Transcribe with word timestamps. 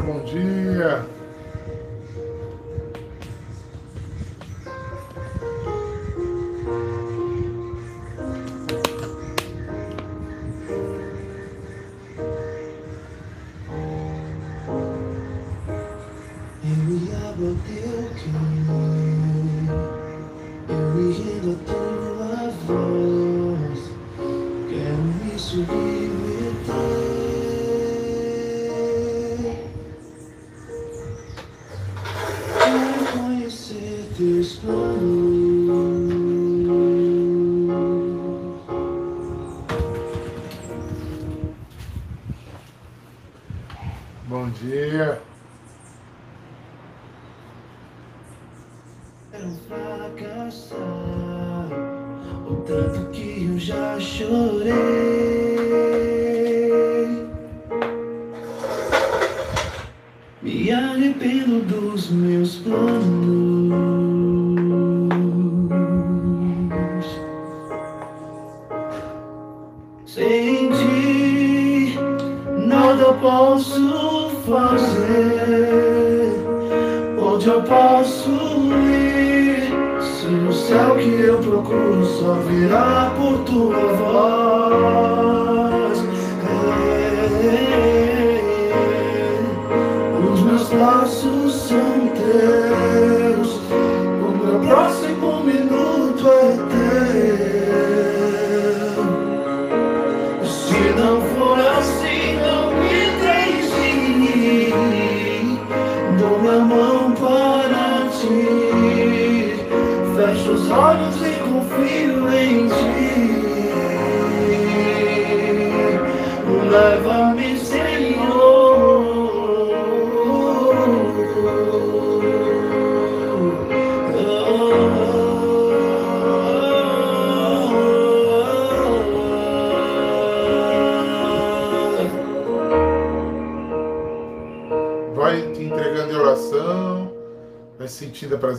bom 0.00 0.22
dia. 0.22 1.17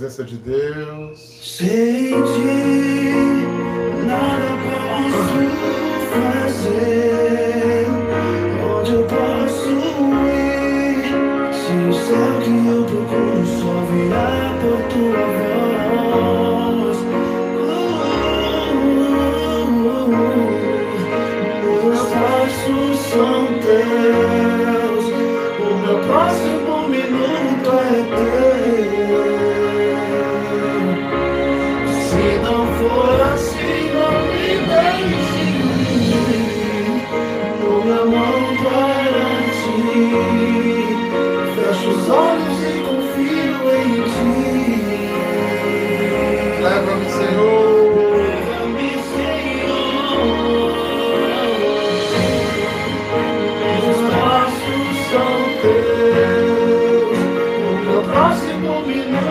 Presença 0.10 0.24
de 0.24 0.36
Deus. 0.38 0.59
Minha 58.28 59.29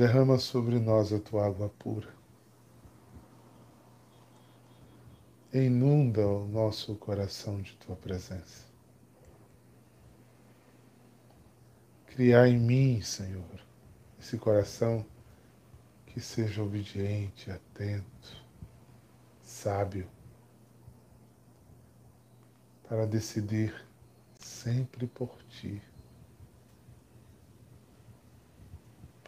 derrama 0.00 0.38
sobre 0.38 0.78
nós 0.78 1.12
a 1.12 1.20
tua 1.20 1.46
água 1.46 1.68
pura. 1.78 2.08
Inunda 5.52 6.26
o 6.26 6.48
nosso 6.48 6.94
coração 6.94 7.60
de 7.60 7.76
tua 7.76 7.94
presença. 7.96 8.64
Criar 12.06 12.48
em 12.48 12.58
mim, 12.58 13.02
Senhor, 13.02 13.62
esse 14.18 14.38
coração 14.38 15.04
que 16.06 16.18
seja 16.18 16.62
obediente, 16.62 17.50
atento, 17.50 18.42
sábio, 19.42 20.08
para 22.88 23.06
decidir 23.06 23.86
sempre 24.38 25.06
por 25.06 25.36
ti, 25.50 25.82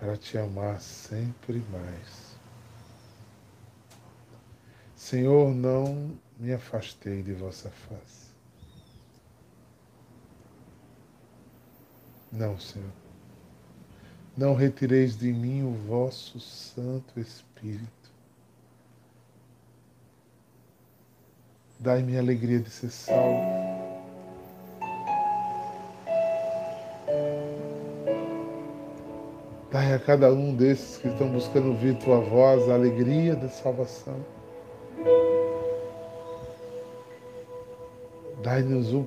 para 0.03 0.17
te 0.17 0.37
amar 0.37 0.81
sempre 0.81 1.63
mais. 1.71 2.37
Senhor, 4.97 5.55
não 5.55 6.19
me 6.41 6.53
afastei 6.53 7.23
de 7.23 7.33
vossa 7.33 7.71
face. 7.71 8.33
Não, 12.33 12.59
Senhor. 12.59 12.91
Não 14.37 14.57
retireis 14.57 15.17
de 15.17 15.33
mim 15.33 15.63
o 15.63 15.73
vosso 15.87 16.41
Santo 16.41 17.21
Espírito. 17.21 18.11
Dai-me 21.79 22.17
a 22.17 22.21
alegria 22.21 22.59
de 22.59 22.71
ser 22.71 22.91
salvo. 22.91 23.62
Cada 30.07 30.33
um 30.33 30.55
desses 30.55 30.99
que 30.99 31.09
estão 31.09 31.29
buscando 31.29 31.69
ouvir 31.69 31.95
tua 31.99 32.19
voz 32.19 32.69
a 32.69 32.75
alegria 32.75 33.37
da 33.37 33.49
salvação. 33.49 34.17
Dai-nos 38.43 38.93
o 38.93 39.07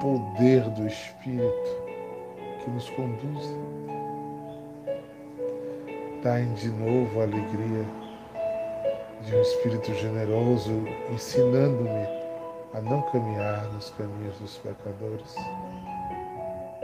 poder 0.00 0.62
do 0.70 0.86
Espírito 0.86 1.88
que 2.62 2.70
nos 2.70 2.90
conduz. 2.90 3.54
Dai 6.22 6.44
de 6.44 6.68
novo 6.68 7.20
a 7.20 7.22
alegria 7.22 7.86
de 9.22 9.34
um 9.34 9.40
Espírito 9.40 9.94
generoso 9.94 10.84
ensinando-me 11.10 12.06
a 12.74 12.80
não 12.82 13.00
caminhar 13.10 13.64
nos 13.72 13.90
caminhos 13.90 14.38
dos 14.38 14.58
pecadores, 14.58 15.34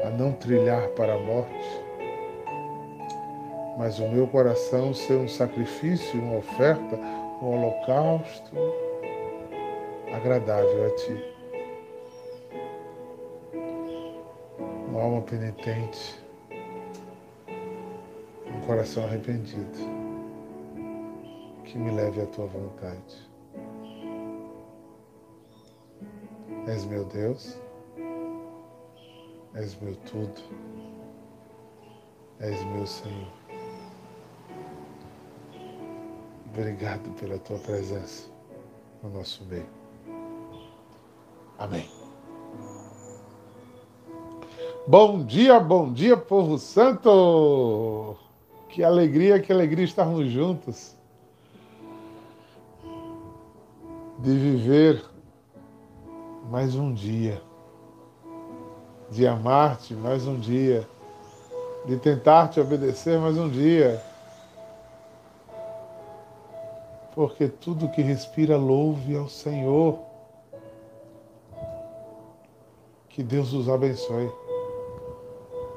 a 0.03 0.11
não 0.11 0.33
trilhar 0.33 0.89
para 0.91 1.15
a 1.15 1.19
morte, 1.19 1.84
mas 3.77 3.99
o 3.99 4.09
meu 4.09 4.27
coração 4.27 4.95
ser 4.95 5.17
um 5.17 5.29
sacrifício, 5.29 6.21
uma 6.21 6.39
oferta, 6.39 6.97
um 7.43 7.47
holocausto 7.47 8.53
agradável 10.15 10.87
a 10.87 10.91
Ti. 10.97 11.35
Uma 14.89 15.03
alma 15.03 15.23
penitente, 15.23 16.23
um 18.47 18.61
coração 18.65 19.05
arrependido, 19.05 19.79
que 21.65 21.77
me 21.77 21.91
leve 21.91 22.23
à 22.23 22.27
Tua 22.27 22.47
vontade. 22.47 23.29
És 26.69 26.85
meu 26.87 27.05
Deus, 27.05 27.59
és 29.55 29.79
meu 29.81 29.97
tudo, 29.97 30.41
és 32.39 32.65
meu 32.65 32.87
Senhor. 32.87 33.44
Obrigado 36.57 37.11
pela 37.19 37.37
tua 37.37 37.59
presença 37.59 38.29
no 39.03 39.11
nosso 39.11 39.45
meio. 39.47 39.67
Amém. 41.59 41.91
Bom 44.87 45.25
dia, 45.25 45.59
bom 45.59 45.93
dia, 45.93 46.17
povo 46.17 46.57
santo! 46.57 48.17
Que 48.69 48.85
alegria, 48.85 49.41
que 49.41 49.53
alegria 49.53 49.85
estarmos 49.85 50.31
juntos. 50.31 50.95
De 54.21 54.39
viver 54.39 55.05
mais 56.49 56.77
um 56.77 56.95
dia. 56.95 57.43
De 59.11 59.27
amar-te 59.27 59.93
mais 59.93 60.25
um 60.25 60.39
dia. 60.39 60.89
De 61.85 61.97
tentar 61.97 62.47
te 62.47 62.61
obedecer 62.61 63.19
mais 63.19 63.37
um 63.37 63.49
dia 63.49 64.01
porque 67.15 67.49
tudo 67.49 67.89
que 67.89 68.03
respira 68.03 68.57
louve 68.57 69.17
ao 69.17 69.29
Senhor. 69.29 69.99
Que 73.09 73.23
Deus 73.23 73.53
os 73.53 73.69
abençoe, 73.69 74.29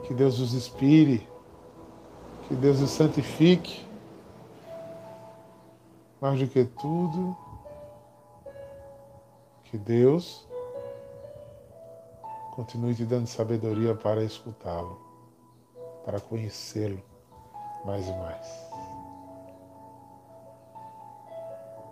que 0.07 0.13
Deus 0.13 0.39
os 0.39 0.55
inspire, 0.55 1.27
que 2.47 2.55
Deus 2.55 2.81
os 2.81 2.89
santifique. 2.89 3.85
Mais 6.19 6.39
do 6.39 6.47
que 6.47 6.65
tudo, 6.65 7.37
que 9.65 9.77
Deus 9.77 10.47
continue 12.55 12.95
te 12.95 13.05
dando 13.05 13.27
sabedoria 13.27 13.93
para 13.93 14.23
escutá-lo, 14.23 14.99
para 16.03 16.19
conhecê-lo 16.19 16.99
mais 17.85 18.07
e 18.07 18.13
mais. 18.13 18.66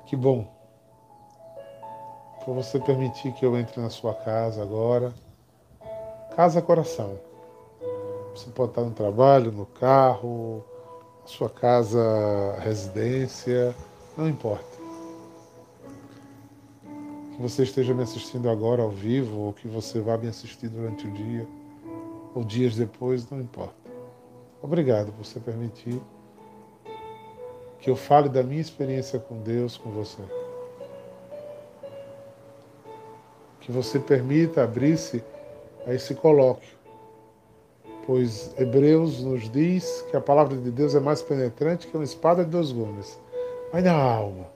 Que 0.06 0.16
bom 0.16 0.56
por 2.46 2.54
você 2.54 2.80
permitir 2.80 3.34
que 3.34 3.44
eu 3.44 3.58
entre 3.58 3.82
na 3.82 3.90
sua 3.90 4.14
casa 4.14 4.62
agora. 4.62 5.12
Casa 6.36 6.62
coração. 6.62 7.20
Você 8.36 8.50
pode 8.52 8.72
estar 8.72 8.84
no 8.84 8.92
trabalho, 8.92 9.52
no 9.52 9.66
carro, 9.66 10.64
na 11.22 11.28
sua 11.28 11.50
casa 11.50 12.56
residência, 12.60 13.76
não 14.16 14.30
importa. 14.30 14.78
Que 17.34 17.42
você 17.42 17.64
esteja 17.64 17.94
me 17.94 18.04
assistindo 18.04 18.48
agora 18.50 18.84
ao 18.84 18.92
vivo 18.92 19.40
ou 19.40 19.54
que 19.54 19.68
você 19.68 20.00
vá 20.00 20.18
me 20.18 20.28
assistir 20.28 20.70
durante 20.70 21.08
o 21.08 21.12
dia 21.12 21.48
ou 22.36 22.44
dias 22.44 22.76
depois, 22.76 23.28
não 23.30 23.42
importa. 23.42 23.74
Obrigado 24.62 25.12
por 25.14 25.26
você 25.26 25.40
permitir 25.40 26.00
que 27.86 27.92
eu 27.92 27.96
fale 27.96 28.28
da 28.30 28.42
minha 28.42 28.60
experiência 28.60 29.20
com 29.20 29.38
Deus 29.44 29.78
com 29.78 29.92
você. 29.92 30.24
Que 33.62 33.72
você 33.72 34.00
permita 34.00 34.64
abrir-se 34.64 35.24
a 35.86 35.94
esse 35.94 36.16
colóquio, 36.16 36.76
pois 38.08 38.52
Hebreus 38.58 39.22
nos 39.22 39.48
diz 39.52 40.04
que 40.10 40.18
a 40.18 40.20
palavra 40.20 40.58
de 40.58 40.72
Deus 40.72 40.96
é 40.96 41.00
mais 41.00 41.22
penetrante 41.22 41.86
que 41.86 41.96
uma 41.96 42.04
espada 42.04 42.44
de 42.44 42.50
dois 42.50 42.72
gumes. 42.72 43.20
Vai 43.72 43.84
na 43.84 43.94
alma, 43.94 44.48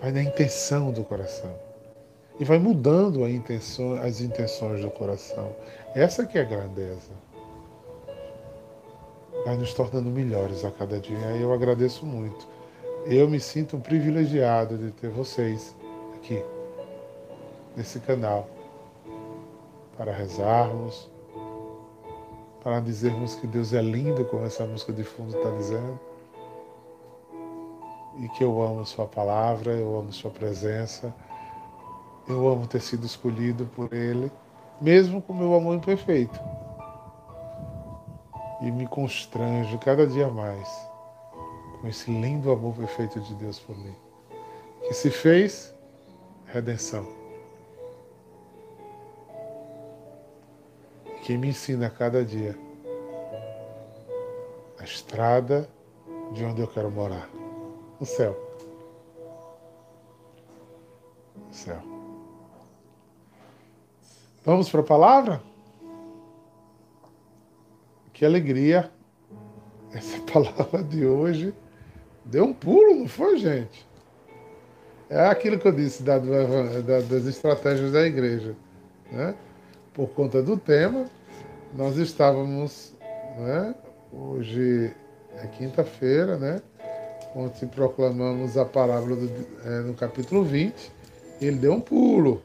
vai 0.00 0.12
na 0.12 0.22
intenção 0.22 0.92
do 0.92 1.02
coração 1.02 1.52
e 2.38 2.44
vai 2.44 2.60
mudando 2.60 3.28
intenção, 3.28 3.94
as 3.94 4.20
intenções 4.20 4.82
do 4.82 4.90
coração. 4.92 5.50
Essa 5.96 6.24
que 6.24 6.38
é 6.38 6.42
a 6.42 6.44
grandeza 6.44 7.10
vai 9.44 9.56
nos 9.56 9.74
tornando 9.74 10.08
melhores 10.10 10.64
a 10.64 10.70
cada 10.70 10.98
dia. 10.98 11.36
E 11.36 11.42
eu 11.42 11.52
agradeço 11.52 12.06
muito. 12.06 12.46
Eu 13.04 13.28
me 13.28 13.38
sinto 13.38 13.78
privilegiado 13.78 14.78
de 14.78 14.90
ter 14.92 15.10
vocês 15.10 15.76
aqui, 16.16 16.42
nesse 17.76 18.00
canal, 18.00 18.48
para 19.96 20.10
rezarmos, 20.12 21.10
para 22.62 22.80
dizermos 22.80 23.34
que 23.34 23.46
Deus 23.46 23.74
é 23.74 23.82
lindo, 23.82 24.24
como 24.24 24.46
essa 24.46 24.64
música 24.64 24.92
de 24.92 25.04
fundo 25.04 25.36
está 25.36 25.50
dizendo, 25.50 26.00
e 28.20 28.28
que 28.30 28.42
eu 28.42 28.62
amo 28.62 28.86
Sua 28.86 29.06
palavra, 29.06 29.72
eu 29.72 29.98
amo 29.98 30.10
Sua 30.10 30.30
presença, 30.30 31.14
eu 32.26 32.48
amo 32.48 32.66
ter 32.66 32.80
sido 32.80 33.04
escolhido 33.04 33.66
por 33.76 33.92
Ele, 33.92 34.32
mesmo 34.80 35.20
com 35.20 35.34
meu 35.34 35.54
amor 35.54 35.76
imperfeito 35.76 36.40
e 38.64 38.70
me 38.70 38.86
constranjo 38.86 39.78
cada 39.78 40.06
dia 40.06 40.26
mais 40.28 40.68
com 41.80 41.86
esse 41.86 42.10
lindo 42.10 42.50
amor 42.50 42.74
perfeito 42.74 43.20
de 43.20 43.34
Deus 43.34 43.58
por 43.58 43.76
mim, 43.76 43.94
que 44.88 44.94
se 44.94 45.10
fez 45.10 45.74
redenção. 46.46 47.06
Que 51.22 51.36
me 51.36 51.48
ensina 51.48 51.88
a 51.88 51.90
cada 51.90 52.24
dia 52.24 52.58
a 54.80 54.84
estrada 54.84 55.68
de 56.32 56.42
onde 56.42 56.62
eu 56.62 56.68
quero 56.68 56.90
morar, 56.90 57.28
no 58.00 58.06
céu. 58.06 58.34
No 61.36 61.52
céu. 61.52 61.82
Vamos 64.42 64.70
para 64.70 64.80
a 64.80 64.84
palavra? 64.84 65.53
Que 68.14 68.24
alegria 68.24 68.90
essa 69.92 70.20
palavra 70.32 70.82
de 70.84 71.04
hoje. 71.04 71.52
Deu 72.24 72.44
um 72.44 72.54
pulo, 72.54 72.94
não 72.94 73.08
foi, 73.08 73.36
gente? 73.36 73.86
É 75.10 75.26
aquilo 75.26 75.58
que 75.58 75.68
eu 75.68 75.72
disse 75.72 76.02
da, 76.02 76.18
da, 76.18 77.00
das 77.00 77.26
estratégias 77.26 77.92
da 77.92 78.06
igreja. 78.06 78.54
Né? 79.12 79.34
Por 79.92 80.08
conta 80.10 80.42
do 80.42 80.56
tema, 80.56 81.06
nós 81.74 81.96
estávamos, 81.98 82.94
né? 83.36 83.74
hoje 84.10 84.94
é 85.36 85.46
quinta-feira, 85.48 86.38
né? 86.38 86.62
onde 87.34 87.66
proclamamos 87.66 88.56
a 88.56 88.64
palavra 88.64 89.16
do, 89.16 89.30
é, 89.64 89.80
no 89.80 89.92
capítulo 89.92 90.44
20, 90.44 90.92
ele 91.40 91.56
deu 91.56 91.74
um 91.74 91.80
pulo. 91.80 92.42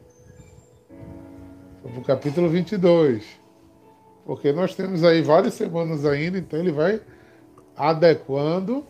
Foi 1.82 1.92
para 1.92 2.02
o 2.02 2.04
capítulo 2.04 2.50
22 2.50 3.39
porque 4.30 4.54
nós 4.54 4.76
temos 4.76 5.04
aí 5.04 5.24
várias 5.24 5.56
semanas 5.56 6.06
ainda, 6.06 6.38
então 6.38 6.60
ele 6.60 6.72
vai 6.72 7.02
adequando 7.76 8.86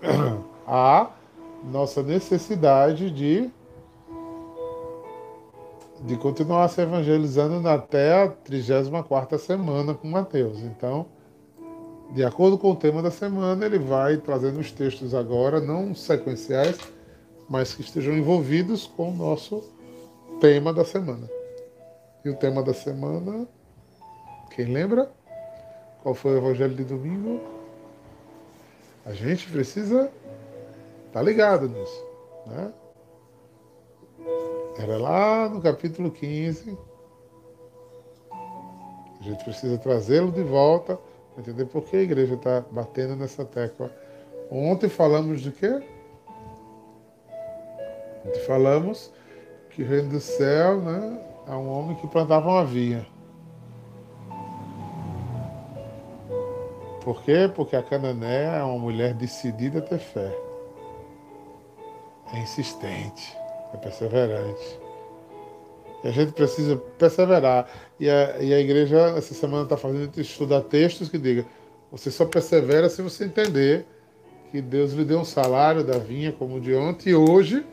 a 0.66 1.10
nossa 1.70 2.02
necessidade 2.02 3.10
de 3.10 3.50
de 6.02 6.16
continuar 6.16 6.66
se 6.68 6.80
evangelizando 6.80 7.68
até 7.68 8.22
a 8.22 8.28
34 8.28 9.38
semana 9.38 9.92
com 9.92 10.08
Mateus. 10.08 10.60
Então, 10.60 11.04
de 12.14 12.24
acordo 12.24 12.56
com 12.56 12.70
o 12.70 12.76
tema 12.76 13.02
da 13.02 13.10
semana, 13.10 13.66
ele 13.66 13.78
vai 13.78 14.16
trazendo 14.16 14.60
os 14.60 14.72
textos 14.72 15.14
agora, 15.14 15.60
não 15.60 15.94
sequenciais, 15.94 16.78
mas 17.46 17.74
que 17.74 17.82
estejam 17.82 18.14
envolvidos 18.14 18.86
com 18.86 19.10
o 19.10 19.14
nosso 19.14 19.62
tema 20.40 20.72
da 20.72 20.86
semana. 20.86 21.28
E 22.24 22.30
o 22.30 22.36
tema 22.36 22.62
da 22.62 22.72
semana, 22.72 23.46
quem 24.50 24.66
lembra? 24.66 25.10
Qual 26.02 26.14
foi 26.14 26.34
o 26.34 26.38
evangelho 26.38 26.74
de 26.74 26.84
domingo? 26.84 27.40
A 29.04 29.12
gente 29.12 29.50
precisa 29.50 30.04
estar 31.06 31.20
tá 31.20 31.22
ligado 31.22 31.68
nisso. 31.68 32.06
Né? 32.46 32.72
Era 34.78 34.98
lá 34.98 35.48
no 35.48 35.60
capítulo 35.60 36.10
15. 36.10 36.78
A 38.32 39.22
gente 39.22 39.44
precisa 39.44 39.76
trazê-lo 39.78 40.30
de 40.30 40.42
volta 40.42 40.98
entender 41.40 41.66
por 41.66 41.82
que 41.82 41.96
a 41.96 42.02
igreja 42.02 42.34
está 42.34 42.62
batendo 42.70 43.16
nessa 43.16 43.44
tecla. 43.44 43.90
Ontem 44.50 44.88
falamos 44.88 45.40
de 45.40 45.50
quê? 45.50 45.82
Ontem 48.26 48.40
falamos 48.46 49.12
que 49.70 49.82
o 49.82 49.86
reino 49.86 50.10
do 50.10 50.20
céu 50.20 50.80
né, 50.80 51.20
é 51.48 51.52
um 51.52 51.68
homem 51.70 51.96
que 51.96 52.06
plantava 52.06 52.48
uma 52.48 52.64
vinha. 52.64 53.06
Por 57.10 57.24
quê? 57.24 57.50
Porque 57.52 57.74
a 57.74 57.82
Canané 57.82 58.56
é 58.56 58.62
uma 58.62 58.78
mulher 58.78 59.14
decidida 59.14 59.80
a 59.80 59.82
ter 59.82 59.98
fé. 59.98 60.32
É 62.32 62.38
insistente, 62.38 63.36
é 63.74 63.76
perseverante. 63.78 64.78
E 66.04 66.08
a 66.08 66.12
gente 66.12 66.30
precisa 66.30 66.76
perseverar. 66.76 67.68
E 67.98 68.08
a, 68.08 68.40
e 68.40 68.54
a 68.54 68.60
igreja, 68.60 68.96
essa 69.16 69.34
semana, 69.34 69.64
está 69.64 69.76
fazendo 69.76 70.20
estudar 70.20 70.60
textos 70.60 71.08
que 71.08 71.18
diga 71.18 71.44
você 71.90 72.12
só 72.12 72.24
persevera 72.24 72.88
se 72.88 73.02
você 73.02 73.24
entender 73.24 73.84
que 74.52 74.62
Deus 74.62 74.92
lhe 74.92 75.04
deu 75.04 75.18
um 75.18 75.24
salário 75.24 75.82
da 75.82 75.98
vinha 75.98 76.30
como 76.30 76.60
de 76.60 76.76
ontem 76.76 77.10
e 77.10 77.14
hoje 77.16 77.66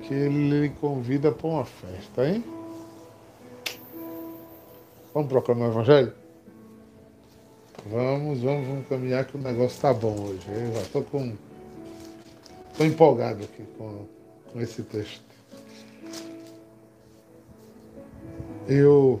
que 0.00 0.14
ele 0.14 0.48
lhe 0.48 0.68
convida 0.70 1.30
para 1.30 1.46
uma 1.46 1.64
festa, 1.66 2.26
hein? 2.26 2.42
Vamos 5.12 5.28
proclamar 5.28 5.68
o 5.68 5.72
Evangelho? 5.72 6.17
Vamos, 7.86 8.40
vamos, 8.40 8.66
vamos 8.66 8.88
caminhar 8.88 9.24
que 9.24 9.36
o 9.36 9.40
negócio 9.40 9.76
está 9.76 9.94
bom 9.94 10.14
hoje. 10.20 10.42
Eu 10.48 10.72
já 10.74 10.80
estou 10.80 11.02
com. 11.04 11.34
Estou 12.70 12.86
empolgado 12.86 13.44
aqui 13.44 13.64
com, 13.76 14.06
com 14.52 14.60
esse 14.60 14.82
texto. 14.82 15.24
Eu. 18.66 19.20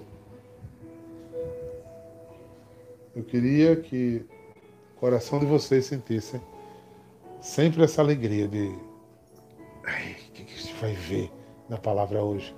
Eu 3.16 3.24
queria 3.24 3.74
que 3.76 4.24
o 4.96 5.00
coração 5.00 5.38
de 5.38 5.46
vocês 5.46 5.86
sentisse 5.86 6.40
sempre 7.40 7.82
essa 7.82 8.02
alegria 8.02 8.46
de. 8.46 8.74
Ai, 9.84 10.12
o 10.12 10.32
que, 10.32 10.44
que 10.44 10.54
a 10.54 10.56
gente 10.56 10.74
vai 10.74 10.92
ver 10.92 11.32
na 11.68 11.78
palavra 11.78 12.22
hoje? 12.22 12.54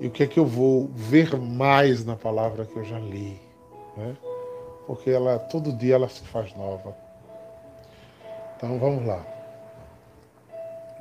E 0.00 0.06
o 0.06 0.10
que 0.10 0.22
é 0.22 0.26
que 0.26 0.38
eu 0.38 0.46
vou 0.46 0.88
ver 0.94 1.36
mais 1.36 2.04
na 2.04 2.16
palavra 2.16 2.64
que 2.64 2.76
eu 2.76 2.84
já 2.84 2.98
li? 2.98 3.38
Né? 3.96 4.16
Porque 4.86 5.10
ela 5.10 5.38
todo 5.38 5.72
dia 5.72 5.94
ela 5.94 6.08
se 6.08 6.22
faz 6.22 6.54
nova. 6.54 6.96
Então 8.56 8.78
vamos 8.78 9.06
lá. 9.06 9.24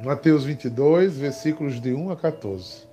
Mateus 0.04 0.44
22, 0.44 1.18
versículos 1.18 1.80
de 1.80 1.94
1 1.94 2.12
a 2.12 2.16
14. 2.16 2.88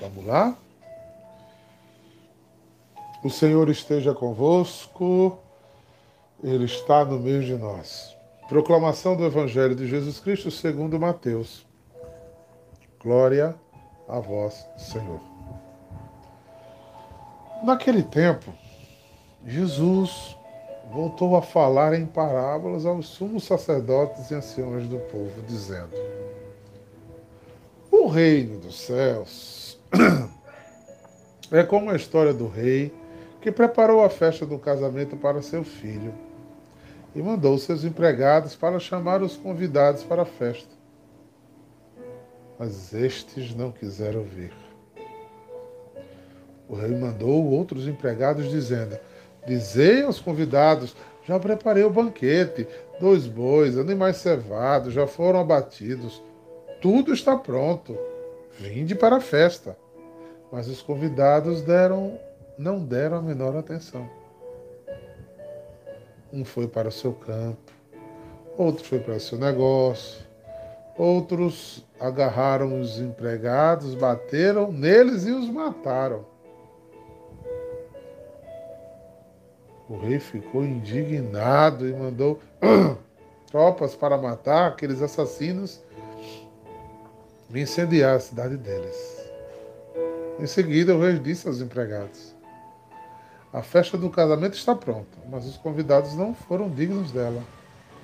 Vamos 0.00 0.26
lá? 0.26 0.56
O 3.22 3.30
Senhor 3.30 3.68
esteja 3.70 4.12
convosco, 4.12 5.38
Ele 6.42 6.64
está 6.64 7.04
no 7.04 7.18
meio 7.18 7.42
de 7.42 7.54
nós. 7.54 8.14
Proclamação 8.48 9.16
do 9.16 9.24
Evangelho 9.24 9.74
de 9.74 9.86
Jesus 9.86 10.20
Cristo 10.20 10.50
segundo 10.50 11.00
Mateus. 11.00 11.64
Glória 13.04 13.54
a 14.08 14.18
vós, 14.18 14.66
Senhor. 14.78 15.20
Naquele 17.62 18.02
tempo, 18.02 18.50
Jesus 19.44 20.34
voltou 20.90 21.36
a 21.36 21.42
falar 21.42 21.92
em 21.92 22.06
parábolas 22.06 22.86
aos 22.86 23.06
sumos 23.06 23.44
sacerdotes 23.44 24.30
e 24.30 24.34
anciões 24.34 24.88
do 24.88 24.98
povo, 24.98 25.42
dizendo: 25.46 25.92
O 27.90 28.06
reino 28.06 28.58
dos 28.58 28.80
céus 28.80 29.78
é 31.52 31.62
como 31.62 31.90
a 31.90 31.96
história 31.96 32.32
do 32.32 32.48
rei 32.48 32.90
que 33.42 33.52
preparou 33.52 34.02
a 34.02 34.08
festa 34.08 34.46
do 34.46 34.58
casamento 34.58 35.14
para 35.14 35.42
seu 35.42 35.62
filho 35.62 36.14
e 37.14 37.20
mandou 37.20 37.58
seus 37.58 37.84
empregados 37.84 38.56
para 38.56 38.80
chamar 38.80 39.20
os 39.20 39.36
convidados 39.36 40.02
para 40.02 40.22
a 40.22 40.26
festa 40.26 40.83
mas 42.58 42.92
estes 42.94 43.54
não 43.54 43.70
quiseram 43.70 44.22
vir. 44.22 44.52
O 46.68 46.74
rei 46.74 46.90
mandou 46.90 47.44
outros 47.44 47.86
empregados, 47.86 48.50
dizendo: 48.50 48.98
Dizei 49.46 50.02
aos 50.02 50.20
convidados: 50.20 50.96
Já 51.26 51.38
preparei 51.38 51.84
o 51.84 51.90
banquete, 51.90 52.66
dois 53.00 53.26
bois, 53.26 53.78
animais 53.78 54.16
cevados, 54.16 54.94
já 54.94 55.06
foram 55.06 55.40
abatidos, 55.40 56.22
tudo 56.80 57.12
está 57.12 57.36
pronto. 57.36 57.96
Vinde 58.58 58.94
para 58.94 59.16
a 59.16 59.20
festa. 59.20 59.76
Mas 60.50 60.68
os 60.68 60.80
convidados 60.80 61.62
deram, 61.62 62.18
não 62.56 62.84
deram 62.84 63.16
a 63.16 63.22
menor 63.22 63.56
atenção. 63.56 64.08
Um 66.32 66.44
foi 66.44 66.68
para 66.68 66.88
o 66.88 66.92
seu 66.92 67.12
campo, 67.12 67.72
outro 68.56 68.84
foi 68.84 68.98
para 68.98 69.14
o 69.14 69.20
seu 69.20 69.38
negócio, 69.38 70.23
Outros 70.96 71.84
agarraram 71.98 72.80
os 72.80 72.98
empregados, 73.00 73.94
bateram 73.94 74.70
neles 74.70 75.26
e 75.26 75.32
os 75.32 75.48
mataram. 75.48 76.24
O 79.88 79.98
rei 79.98 80.18
ficou 80.18 80.64
indignado 80.64 81.88
e 81.88 81.92
mandou 81.92 82.40
tropas 83.50 83.94
para 83.94 84.16
matar 84.16 84.68
aqueles 84.68 85.02
assassinos 85.02 85.80
e 87.52 87.60
incendiar 87.60 88.16
a 88.16 88.20
cidade 88.20 88.56
deles. 88.56 89.14
Em 90.38 90.46
seguida, 90.46 90.94
o 90.94 91.00
rei 91.00 91.18
disse 91.18 91.46
aos 91.46 91.60
empregados: 91.60 92.34
A 93.52 93.62
festa 93.62 93.98
do 93.98 94.10
casamento 94.10 94.54
está 94.54 94.74
pronta, 94.74 95.18
mas 95.28 95.44
os 95.44 95.56
convidados 95.56 96.14
não 96.14 96.34
foram 96.34 96.70
dignos 96.70 97.12
dela. 97.12 97.42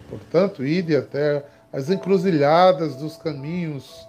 Portanto, 0.09 0.65
ide 0.65 0.95
até 0.95 1.45
as 1.73 1.89
encruzilhadas 1.89 2.97
dos 2.97 3.17
caminhos 3.17 4.07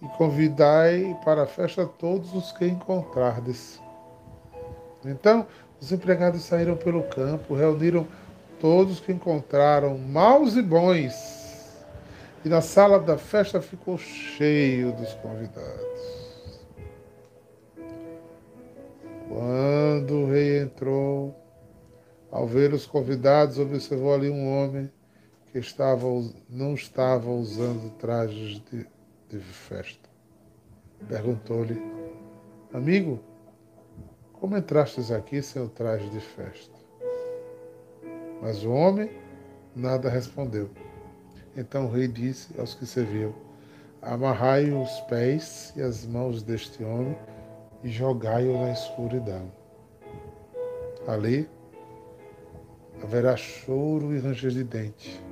e 0.00 0.06
convidai 0.16 1.16
para 1.24 1.44
a 1.44 1.46
festa 1.46 1.86
todos 1.86 2.34
os 2.34 2.50
que 2.52 2.66
encontrardes. 2.66 3.80
Então 5.04 5.46
os 5.80 5.92
empregados 5.92 6.42
saíram 6.42 6.76
pelo 6.76 7.02
campo, 7.04 7.54
reuniram 7.54 8.06
todos 8.60 9.00
que 9.00 9.12
encontraram, 9.12 9.98
maus 9.98 10.56
e 10.56 10.62
bons, 10.62 11.12
e 12.44 12.48
na 12.48 12.60
sala 12.60 12.98
da 12.98 13.18
festa 13.18 13.60
ficou 13.60 13.98
cheio 13.98 14.92
dos 14.92 15.12
convidados. 15.14 15.92
Quando 19.28 20.14
o 20.14 20.30
rei 20.30 20.60
entrou, 20.60 21.34
ao 22.30 22.46
ver 22.46 22.72
os 22.72 22.86
convidados, 22.86 23.58
observou 23.58 24.14
ali 24.14 24.28
um 24.28 24.48
homem 24.48 24.90
que 25.52 25.58
estava, 25.58 26.06
não 26.48 26.72
estava 26.72 27.30
usando 27.30 27.90
trajes 27.98 28.62
de, 28.70 28.86
de 29.28 29.38
festa. 29.38 30.08
Perguntou-lhe, 31.06 31.78
amigo, 32.72 33.20
como 34.32 34.56
entrastes 34.56 35.10
aqui 35.10 35.42
sem 35.42 35.60
o 35.60 35.68
traje 35.68 36.08
de 36.08 36.20
festa? 36.20 36.74
Mas 38.40 38.64
o 38.64 38.70
homem 38.72 39.10
nada 39.76 40.08
respondeu. 40.08 40.70
Então 41.54 41.84
o 41.84 41.90
rei 41.90 42.08
disse 42.08 42.58
aos 42.58 42.74
que 42.74 42.86
serviam: 42.86 43.34
Amarrai 44.00 44.70
os 44.72 45.00
pés 45.02 45.74
e 45.76 45.82
as 45.82 46.06
mãos 46.06 46.42
deste 46.42 46.82
homem 46.82 47.16
e 47.84 47.90
jogai-o 47.90 48.58
na 48.58 48.72
escuridão. 48.72 49.52
Ali 51.06 51.46
haverá 53.02 53.36
choro 53.36 54.14
e 54.14 54.18
ranger 54.18 54.50
de 54.50 54.64
dente 54.64 55.22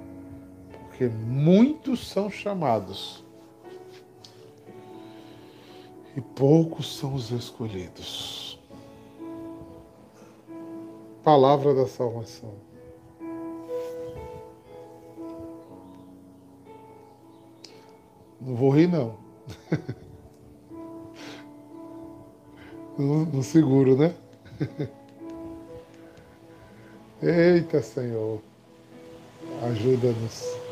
porque 1.01 1.09
muitos 1.09 2.11
são 2.11 2.31
chamados 2.31 3.25
e 6.15 6.21
poucos 6.21 6.99
são 6.99 7.15
os 7.15 7.31
escolhidos. 7.31 8.61
palavra 11.25 11.75
da 11.75 11.87
salvação. 11.87 12.53
Não 18.39 18.55
vou 18.55 18.71
rir, 18.71 18.89
não. 18.89 19.17
no, 22.99 23.25
no 23.25 23.43
seguro, 23.43 23.97
né? 23.97 24.15
Eita, 27.23 27.81
Senhor, 27.81 28.43
ajuda-nos. 29.63 30.70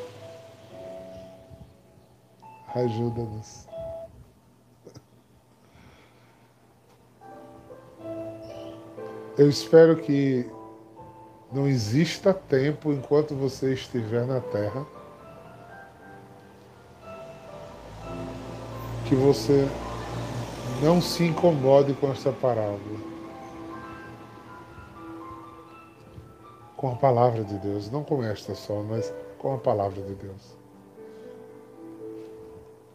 Ajuda-nos. 2.74 3.66
Eu 9.36 9.48
espero 9.48 9.96
que 9.96 10.50
não 11.52 11.68
exista 11.68 12.34
tempo 12.34 12.92
enquanto 12.92 13.34
você 13.34 13.72
estiver 13.72 14.26
na 14.26 14.40
Terra 14.40 14.84
que 19.08 19.14
você 19.14 19.66
não 20.82 21.00
se 21.00 21.24
incomode 21.24 21.94
com 21.94 22.12
essa 22.12 22.30
parábola. 22.30 23.08
Com 26.76 26.92
a 26.92 26.96
palavra 26.96 27.42
de 27.42 27.56
Deus, 27.58 27.90
não 27.90 28.04
com 28.04 28.22
esta 28.22 28.54
só, 28.54 28.82
mas 28.82 29.12
com 29.38 29.54
a 29.54 29.58
palavra 29.58 30.02
de 30.02 30.14
Deus. 30.14 30.57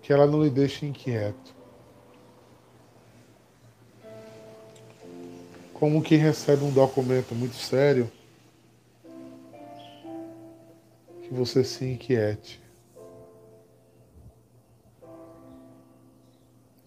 Que 0.03 0.13
ela 0.13 0.27
não 0.27 0.43
lhe 0.43 0.51
deixe 0.51 0.86
inquieto. 0.86 1.55
Como 5.74 6.03
quem 6.03 6.19
recebe 6.19 6.63
um 6.63 6.72
documento 6.72 7.33
muito 7.33 7.55
sério, 7.55 8.12
que 11.24 11.33
você 11.33 11.63
se 11.63 11.83
inquiete. 11.83 12.62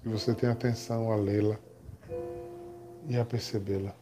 que 0.06 0.10
você 0.12 0.32
tenha 0.32 0.52
atenção 0.52 1.10
a 1.10 1.16
lê-la 1.16 1.58
e 3.08 3.16
a 3.16 3.24
percebê-la. 3.24 3.92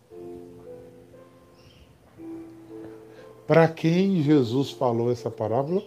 Para 3.46 3.66
quem 3.68 4.22
Jesus 4.22 4.70
falou 4.70 5.10
essa 5.10 5.30
parábola? 5.30 5.82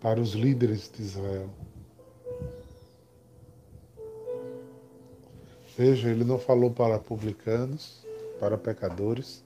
Para 0.00 0.20
os 0.20 0.32
líderes 0.32 0.90
de 0.90 1.02
Israel. 1.02 1.50
Veja, 5.76 6.10
ele 6.10 6.24
não 6.24 6.38
falou 6.38 6.70
para 6.70 6.98
publicanos, 6.98 8.04
para 8.38 8.58
pecadores, 8.58 9.44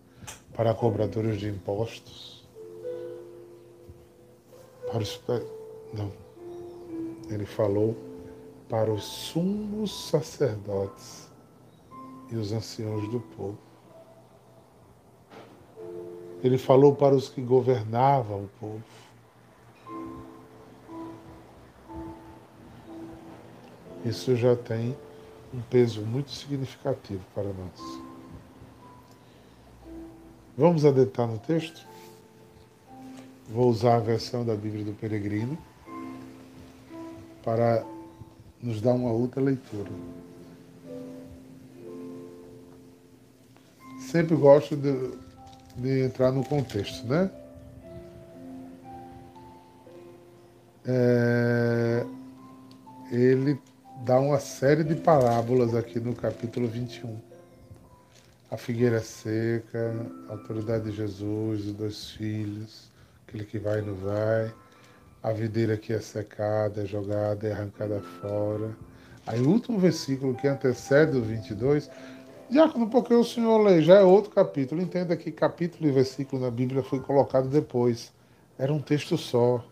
para 0.54 0.74
cobradores 0.74 1.38
de 1.38 1.48
impostos, 1.48 2.48
para 4.90 5.02
os. 5.02 5.20
Não 5.92 6.24
ele 7.30 7.46
falou 7.46 7.96
para 8.68 8.92
os 8.92 9.04
sumos 9.04 10.08
sacerdotes 10.08 11.30
e 12.30 12.36
os 12.36 12.52
anciãos 12.52 13.08
do 13.10 13.20
povo. 13.20 13.58
Ele 16.42 16.58
falou 16.58 16.94
para 16.94 17.14
os 17.14 17.28
que 17.28 17.40
governavam 17.40 18.44
o 18.44 18.48
povo. 18.60 18.93
Isso 24.04 24.36
já 24.36 24.54
tem 24.54 24.94
um 25.52 25.60
peso 25.62 26.02
muito 26.02 26.30
significativo 26.30 27.22
para 27.34 27.44
nós. 27.44 28.04
Vamos 30.56 30.84
adentrar 30.84 31.26
no 31.26 31.38
texto? 31.38 31.86
Vou 33.48 33.68
usar 33.68 33.96
a 33.96 34.00
versão 34.00 34.44
da 34.44 34.54
Bíblia 34.54 34.84
do 34.84 34.92
Peregrino 34.92 35.56
para 37.42 37.84
nos 38.62 38.80
dar 38.80 38.92
uma 38.92 39.10
outra 39.10 39.40
leitura. 39.40 39.90
Sempre 43.98 44.36
gosto 44.36 44.76
de, 44.76 44.92
de 45.76 46.04
entrar 46.04 46.30
no 46.30 46.44
contexto, 46.44 47.06
né? 47.06 47.30
É, 50.86 52.06
ele 53.10 53.58
dá 54.04 54.20
uma 54.20 54.38
série 54.38 54.84
de 54.84 54.94
parábolas 54.94 55.74
aqui 55.74 55.98
no 55.98 56.14
capítulo 56.14 56.68
21. 56.68 57.18
A 58.50 58.56
figueira 58.58 59.00
seca, 59.00 59.94
a 60.28 60.32
autoridade 60.32 60.90
de 60.90 60.92
Jesus, 60.94 61.64
os 61.64 61.72
dois 61.72 62.10
filhos, 62.10 62.92
aquele 63.26 63.46
que 63.46 63.58
vai 63.58 63.78
e 63.78 63.82
não 63.82 63.94
vai, 63.94 64.52
a 65.22 65.32
videira 65.32 65.78
que 65.78 65.90
é 65.94 66.00
secada, 66.00 66.82
é 66.82 66.86
jogada, 66.86 67.48
é 67.48 67.52
arrancada 67.52 67.98
fora. 68.20 68.76
Aí 69.26 69.40
o 69.40 69.48
último 69.48 69.78
versículo 69.78 70.34
que 70.34 70.46
antecede 70.46 71.16
o 71.16 71.22
22, 71.22 71.90
Diácono, 72.50 72.90
porque 72.90 73.14
o 73.14 73.24
senhor 73.24 73.56
lê, 73.62 73.80
já 73.80 73.94
é 73.94 74.02
outro 74.02 74.30
capítulo. 74.30 74.82
Entenda 74.82 75.16
que 75.16 75.32
capítulo 75.32 75.88
e 75.88 75.92
versículo 75.92 76.42
na 76.42 76.50
Bíblia 76.50 76.82
foi 76.82 77.00
colocado 77.00 77.48
depois. 77.48 78.12
Era 78.58 78.70
um 78.70 78.82
texto 78.82 79.16
só. 79.16 79.64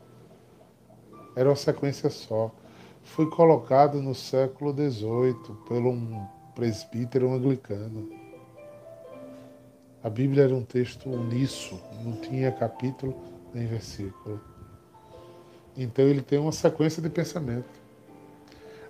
Era 1.36 1.50
uma 1.50 1.56
sequência 1.56 2.08
só. 2.08 2.50
Foi 3.04 3.28
colocado 3.28 4.00
no 4.00 4.14
século 4.14 4.72
XVIII 4.72 5.56
por 5.66 5.78
um 5.78 6.24
presbítero 6.54 7.32
anglicano. 7.32 8.08
A 10.02 10.08
Bíblia 10.08 10.44
era 10.44 10.54
um 10.54 10.64
texto 10.64 11.08
uníssono, 11.08 11.80
não 12.04 12.12
tinha 12.12 12.50
capítulo 12.50 13.14
nem 13.54 13.66
versículo. 13.66 14.40
Então 15.76 16.04
ele 16.04 16.22
tem 16.22 16.38
uma 16.38 16.52
sequência 16.52 17.02
de 17.02 17.08
pensamento. 17.08 17.82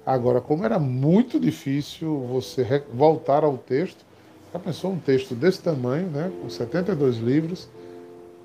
Agora, 0.04 0.40
como 0.40 0.64
era 0.64 0.78
muito 0.78 1.38
difícil 1.38 2.20
você 2.26 2.84
voltar 2.92 3.44
ao 3.44 3.56
texto, 3.56 4.04
já 4.52 4.58
pensou 4.58 4.92
um 4.92 4.98
texto 4.98 5.34
desse 5.34 5.62
tamanho, 5.62 6.08
né, 6.08 6.32
com 6.40 6.48
72 6.48 7.18
livros, 7.18 7.68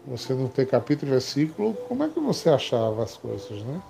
você 0.06 0.34
não 0.34 0.47
ter 0.47 0.67
capítulo 0.67 1.10
e 1.10 1.13
versículo, 1.13 1.73
como 1.88 2.03
é 2.03 2.10
que 2.10 2.19
você 2.19 2.49
achava 2.49 3.03
as 3.03 3.17
coisas, 3.17 3.62
né? 3.63 3.82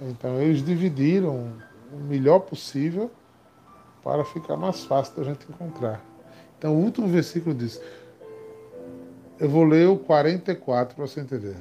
Então 0.00 0.40
eles 0.40 0.64
dividiram 0.64 1.52
o 1.92 1.96
melhor 1.96 2.40
possível 2.40 3.10
para 4.02 4.24
ficar 4.24 4.56
mais 4.56 4.84
fácil 4.84 5.16
da 5.16 5.24
gente 5.24 5.46
encontrar. 5.50 6.02
Então 6.58 6.74
o 6.74 6.82
último 6.82 7.06
versículo 7.08 7.54
diz, 7.54 7.80
eu 9.38 9.48
vou 9.48 9.64
ler 9.64 9.88
o 9.88 9.98
44 9.98 10.94
para 10.94 11.06
você 11.06 11.20
entender. 11.20 11.56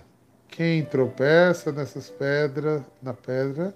Quem 0.48 0.84
tropeça 0.84 1.72
nessas 1.72 2.10
pedras, 2.10 2.82
na 3.02 3.14
pedra, 3.14 3.74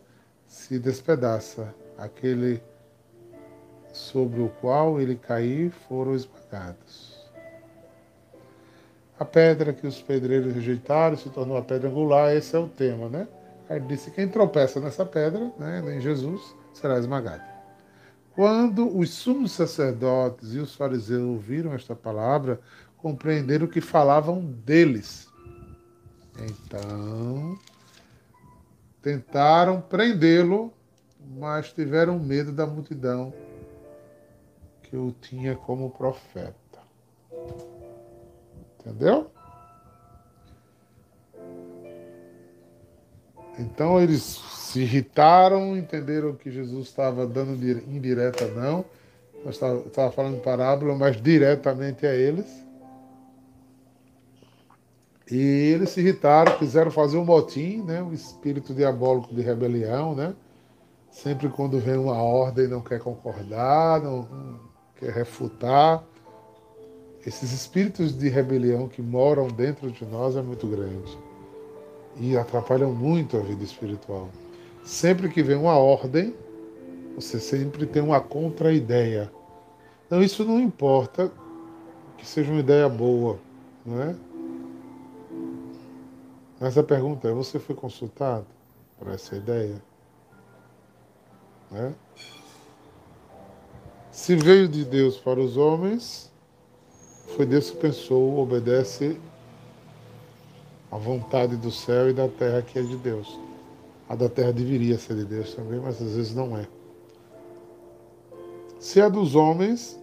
se 0.47 0.79
despedaça. 0.79 1.73
Aquele 1.97 2.61
sobre 3.93 4.41
o 4.41 4.49
qual 4.49 4.99
ele 4.99 5.15
cair 5.15 5.69
foram 5.69 6.15
esmagados. 6.15 7.13
A 9.19 9.23
pedra 9.23 9.71
que 9.71 9.85
os 9.85 10.01
pedreiros 10.01 10.53
rejeitaram 10.53 11.15
se 11.15 11.29
tornou 11.29 11.55
a 11.55 11.61
pedra 11.61 11.87
angular, 11.89 12.35
esse 12.35 12.55
é 12.55 12.59
o 12.59 12.67
tema, 12.67 13.07
né? 13.07 13.27
Aí 13.73 13.79
disse: 13.79 14.11
quem 14.11 14.27
tropeça 14.27 14.79
nessa 14.79 15.05
pedra, 15.05 15.51
né, 15.57 15.95
em 15.95 15.99
Jesus, 15.99 16.55
será 16.73 16.97
esmagado. 16.97 17.43
Quando 18.35 18.97
os 18.97 19.09
sumos 19.11 19.51
sacerdotes 19.51 20.53
e 20.53 20.59
os 20.59 20.75
fariseus 20.75 21.23
ouviram 21.23 21.73
esta 21.73 21.95
palavra, 21.95 22.59
compreenderam 22.97 23.67
que 23.67 23.81
falavam 23.81 24.41
deles 24.41 25.27
então, 26.39 27.57
tentaram 29.01 29.79
prendê-lo, 29.79 30.73
mas 31.19 31.71
tiveram 31.71 32.19
medo 32.19 32.51
da 32.51 32.65
multidão 32.65 33.33
que 34.83 34.97
o 34.97 35.11
tinha 35.11 35.55
como 35.55 35.91
profeta. 35.91 36.57
Entendeu? 38.79 39.31
Então 43.57 44.01
eles 44.01 44.21
se 44.21 44.81
irritaram, 44.81 45.77
entenderam 45.77 46.33
que 46.33 46.49
Jesus 46.49 46.87
estava 46.87 47.27
dando 47.27 47.53
indireta 47.87 48.47
não, 48.47 48.83
estava 49.47 50.11
falando 50.11 50.41
parábola, 50.41 50.95
mas 50.95 51.21
diretamente 51.21 52.07
a 52.07 52.13
eles. 52.13 52.63
E 55.29 55.71
eles 55.73 55.89
se 55.89 56.01
irritaram, 56.01 56.57
quiseram 56.57 56.91
fazer 56.91 57.17
um 57.17 57.25
motim, 57.25 57.81
né? 57.83 58.01
um 58.01 58.11
espírito 58.11 58.73
diabólico 58.73 59.33
de 59.33 59.41
rebelião, 59.41 60.15
né? 60.15 60.33
Sempre 61.11 61.47
quando 61.49 61.79
vem 61.79 61.95
uma 61.95 62.21
ordem 62.21 62.67
não 62.67 62.81
quer 62.81 62.99
concordar, 62.99 64.01
não, 64.01 64.27
quer 64.97 65.11
refutar. 65.11 66.03
Esses 67.25 67.53
espíritos 67.53 68.17
de 68.17 68.27
rebelião 68.27 68.87
que 68.87 69.01
moram 69.01 69.47
dentro 69.47 69.91
de 69.91 70.03
nós 70.05 70.35
é 70.35 70.41
muito 70.41 70.67
grande 70.67 71.17
e 72.17 72.37
atrapalham 72.37 72.93
muito 72.93 73.37
a 73.37 73.39
vida 73.39 73.63
espiritual. 73.63 74.29
Sempre 74.83 75.29
que 75.29 75.41
vem 75.41 75.55
uma 75.55 75.77
ordem, 75.77 76.35
você 77.15 77.39
sempre 77.39 77.85
tem 77.85 78.01
uma 78.01 78.19
contra-ideia. 78.19 79.31
Então 80.05 80.21
isso 80.21 80.43
não 80.43 80.59
importa 80.59 81.31
que 82.17 82.25
seja 82.25 82.51
uma 82.51 82.59
ideia 82.59 82.87
boa, 82.89 83.39
não 83.85 84.01
é? 84.01 84.15
Mas 86.59 86.77
a 86.77 86.83
pergunta 86.83 87.27
é: 87.27 87.31
você 87.31 87.59
foi 87.59 87.75
consultado 87.75 88.45
por 88.97 89.09
essa 89.09 89.35
ideia? 89.35 89.81
Né? 91.71 91.93
Se 94.11 94.35
veio 94.35 94.67
de 94.67 94.85
Deus 94.85 95.17
para 95.17 95.39
os 95.39 95.57
homens, 95.57 96.31
foi 97.35 97.45
Deus 97.45 97.71
que 97.71 97.77
pensou, 97.77 98.37
obedece 98.37 99.19
à 100.93 100.97
vontade 100.99 101.57
do 101.57 101.71
céu 101.71 102.11
e 102.11 102.13
da 102.13 102.27
terra 102.27 102.61
que 102.61 102.77
é 102.77 102.81
de 102.83 102.95
Deus. 102.95 103.39
A 104.07 104.15
da 104.15 104.29
terra 104.29 104.53
deveria 104.53 104.99
ser 104.99 105.15
de 105.15 105.25
Deus 105.25 105.55
também, 105.55 105.79
mas 105.79 105.99
às 105.99 106.15
vezes 106.15 106.35
não 106.35 106.55
é. 106.55 106.67
Se 108.79 109.01
é 109.01 109.09
dos 109.09 109.33
homens, 109.33 109.99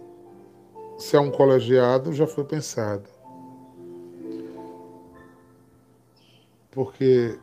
se 0.97 1.15
é 1.15 1.19
um 1.19 1.31
colegiado, 1.31 2.11
já 2.11 2.27
foi 2.27 2.43
pensado. 2.43 3.07
Porque 6.71 7.39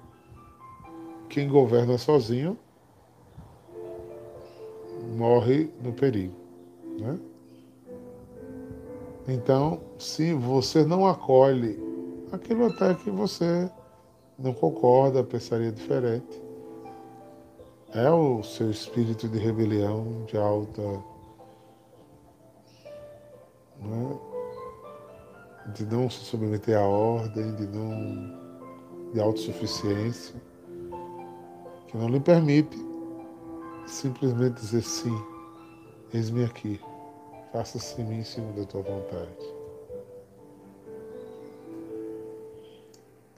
quem 1.31 1.49
governa 1.49 1.97
sozinho 1.97 2.59
morre 5.17 5.71
no 5.83 5.95
perigo. 5.95 6.35
Né? 6.99 7.19
Então, 9.27 9.81
se 9.99 10.35
você 10.35 10.85
não 10.85 11.07
acolhe 11.07 11.88
aquilo 12.33 12.67
até 12.67 12.95
que 12.95 13.11
você 13.11 13.71
não 14.39 14.53
concorda, 14.53 15.25
pensaria 15.25 15.73
diferente, 15.73 16.43
é 17.95 18.11
o 18.11 18.43
seu 18.43 18.71
espírito 18.71 19.29
de 19.29 19.39
rebelião, 19.39 20.25
de 20.27 20.37
alta. 20.37 20.83
Né? 23.81 24.19
de 25.75 25.85
não 25.85 26.09
se 26.09 26.25
submeter 26.25 26.79
à 26.79 26.87
ordem, 26.87 27.55
de 27.57 27.67
não. 27.67 29.13
de 29.13 29.21
autossuficiência, 29.21 30.35
que 31.87 31.97
não 31.97 32.09
lhe 32.09 32.21
permite 32.21 32.77
simplesmente 33.87 34.61
dizer 34.61 34.83
sim, 34.83 35.17
eis-me 36.13 36.45
aqui, 36.45 36.81
faça-se 37.53 38.01
em 38.01 38.05
mim 38.05 38.25
segundo 38.25 38.63
a 38.63 38.65
tua 38.67 38.83
vontade. 38.83 39.58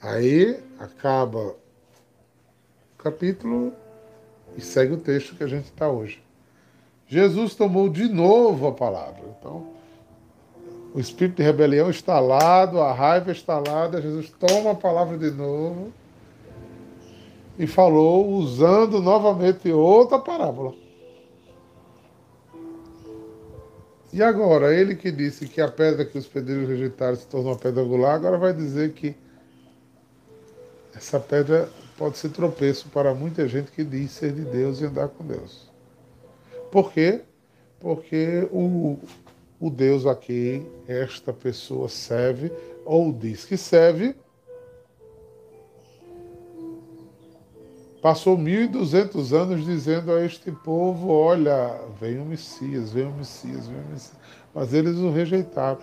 Aí 0.00 0.58
acaba 0.78 1.38
o 1.38 3.02
capítulo 3.02 3.72
e 4.56 4.60
segue 4.62 4.94
o 4.94 4.98
texto 4.98 5.36
que 5.36 5.44
a 5.44 5.46
gente 5.46 5.66
está 5.66 5.90
hoje. 5.90 6.22
Jesus 7.06 7.54
tomou 7.54 7.88
de 7.88 8.08
novo 8.08 8.68
a 8.68 8.72
palavra. 8.72 9.22
Então, 9.38 9.66
o 10.94 10.98
espírito 11.00 11.36
de 11.36 11.42
rebelião 11.42 11.90
instalado, 11.90 12.80
a 12.80 12.92
raiva 12.92 13.30
instalada, 13.30 14.00
Jesus 14.00 14.30
toma 14.30 14.70
a 14.70 14.74
palavra 14.74 15.18
de 15.18 15.30
novo 15.30 15.92
e 17.58 17.66
falou 17.66 18.26
usando 18.26 19.02
novamente 19.02 19.70
outra 19.70 20.18
parábola. 20.18 20.72
E 24.12 24.22
agora, 24.22 24.74
ele 24.74 24.96
que 24.96 25.12
disse 25.12 25.46
que 25.46 25.60
a 25.60 25.68
pedra 25.68 26.04
que 26.04 26.16
os 26.16 26.26
pedreiros 26.26 26.68
rejeitaram 26.68 27.16
se 27.16 27.26
tornou 27.26 27.52
uma 27.52 27.58
pedra 27.58 27.82
angular, 27.82 28.14
agora 28.14 28.38
vai 28.38 28.52
dizer 28.52 28.92
que 28.92 29.14
essa 31.00 31.18
pedra 31.18 31.66
pode 31.96 32.18
ser 32.18 32.28
tropeço 32.28 32.90
para 32.90 33.14
muita 33.14 33.48
gente 33.48 33.72
que 33.72 33.82
diz 33.82 34.10
ser 34.10 34.32
de 34.32 34.42
Deus 34.42 34.80
e 34.80 34.84
andar 34.84 35.08
com 35.08 35.24
Deus. 35.24 35.70
Por 36.70 36.92
quê? 36.92 37.22
Porque 37.80 38.46
o, 38.52 38.98
o 39.58 39.70
Deus 39.70 40.04
a 40.04 40.14
quem 40.14 40.70
esta 40.86 41.32
pessoa 41.32 41.88
serve, 41.88 42.52
ou 42.84 43.10
diz 43.12 43.46
que 43.46 43.56
serve, 43.56 44.14
Passou 48.02 48.38
1.200 48.38 49.36
anos 49.36 49.62
dizendo 49.62 50.10
a 50.10 50.24
este 50.24 50.50
povo: 50.50 51.10
Olha, 51.10 51.78
vem 52.00 52.18
o 52.18 52.24
Messias, 52.24 52.92
vem 52.92 53.04
o 53.04 53.12
Messias, 53.12 53.68
vem 53.68 53.78
o 53.78 53.88
Messias. 53.90 54.18
Mas 54.54 54.72
eles 54.72 54.96
o 54.96 55.10
rejeitaram. 55.10 55.78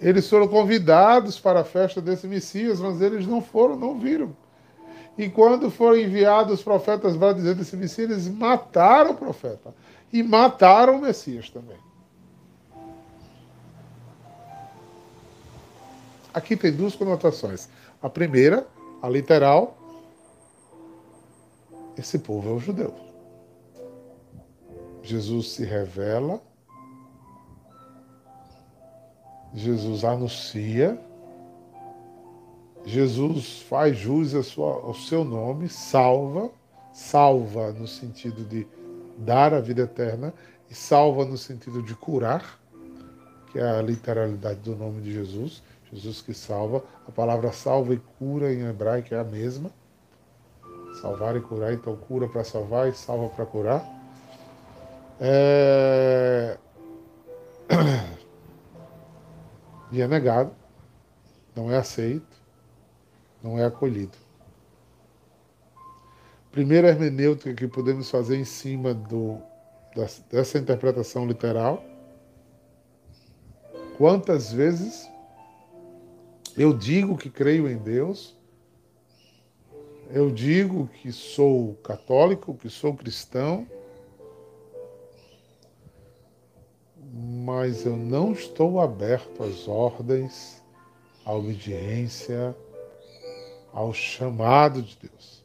Eles 0.00 0.28
foram 0.28 0.48
convidados 0.48 1.38
para 1.38 1.60
a 1.60 1.64
festa 1.64 2.00
desse 2.00 2.26
Messias, 2.26 2.80
mas 2.80 3.00
eles 3.02 3.26
não 3.26 3.42
foram, 3.42 3.76
não 3.76 3.98
viram. 3.98 4.34
E 5.18 5.28
quando 5.28 5.70
foram 5.70 5.98
enviados 5.98 6.54
os 6.54 6.62
profetas 6.62 7.16
para 7.16 7.34
dizer 7.34 7.54
desse 7.54 7.76
Messias, 7.76 8.10
eles 8.10 8.28
mataram 8.28 9.10
o 9.10 9.14
profeta. 9.14 9.74
E 10.10 10.22
mataram 10.22 10.96
o 10.96 11.00
Messias 11.02 11.50
também. 11.50 11.76
Aqui 16.32 16.56
tem 16.56 16.72
duas 16.72 16.94
conotações. 16.94 17.68
A 18.00 18.08
primeira, 18.08 18.66
a 19.02 19.08
literal, 19.08 19.76
esse 21.98 22.18
povo 22.18 22.48
é 22.48 22.52
o 22.52 22.58
judeu. 22.58 22.94
Jesus 25.02 25.50
se 25.50 25.64
revela, 25.64 26.40
Jesus 29.54 30.04
anuncia, 30.04 30.98
Jesus 32.84 33.62
faz 33.62 33.96
jus 33.96 34.34
ao 34.34 34.94
seu 34.94 35.24
nome, 35.24 35.68
salva, 35.68 36.50
salva 36.92 37.72
no 37.72 37.86
sentido 37.86 38.44
de 38.44 38.66
dar 39.18 39.52
a 39.52 39.60
vida 39.60 39.82
eterna 39.82 40.32
e 40.70 40.74
salva 40.74 41.24
no 41.24 41.36
sentido 41.36 41.82
de 41.82 41.94
curar, 41.94 42.58
que 43.50 43.58
é 43.58 43.78
a 43.78 43.82
literalidade 43.82 44.60
do 44.60 44.76
nome 44.76 45.02
de 45.02 45.12
Jesus, 45.12 45.62
Jesus 45.92 46.22
que 46.22 46.32
salva. 46.32 46.84
A 47.06 47.10
palavra 47.10 47.52
salva 47.52 47.92
e 47.92 48.00
cura 48.18 48.52
em 48.52 48.66
hebraico 48.66 49.14
é 49.14 49.18
a 49.18 49.24
mesma. 49.24 49.70
Salvar 51.00 51.36
e 51.36 51.40
curar, 51.40 51.72
então 51.72 51.96
cura 51.96 52.28
para 52.28 52.44
salvar 52.44 52.88
e 52.88 52.94
salva 52.94 53.28
para 53.28 53.46
curar. 53.46 53.84
É... 55.20 56.56
E 59.92 60.00
é 60.00 60.06
negado, 60.06 60.52
não 61.54 61.70
é 61.70 61.76
aceito, 61.76 62.36
não 63.42 63.58
é 63.58 63.64
acolhido. 63.64 64.16
Primeira 66.52 66.88
hermenêutica 66.88 67.54
que 67.54 67.68
podemos 67.68 68.10
fazer 68.10 68.36
em 68.36 68.44
cima 68.44 68.92
do, 68.92 69.40
dessa 70.30 70.58
interpretação 70.58 71.26
literal. 71.26 71.84
Quantas 73.96 74.52
vezes 74.52 75.08
eu 76.56 76.72
digo 76.72 77.16
que 77.16 77.30
creio 77.30 77.68
em 77.68 77.76
Deus, 77.76 78.36
eu 80.10 80.30
digo 80.30 80.88
que 80.88 81.12
sou 81.12 81.74
católico, 81.76 82.54
que 82.54 82.68
sou 82.68 82.94
cristão, 82.94 83.66
mas 87.12 87.84
eu 87.84 87.96
não 87.96 88.32
estou 88.32 88.80
aberto 88.80 89.42
às 89.42 89.66
ordens, 89.66 90.62
à 91.24 91.32
obediência, 91.32 92.54
ao 93.72 93.92
chamado 93.92 94.82
de 94.82 94.96
Deus. 94.96 95.44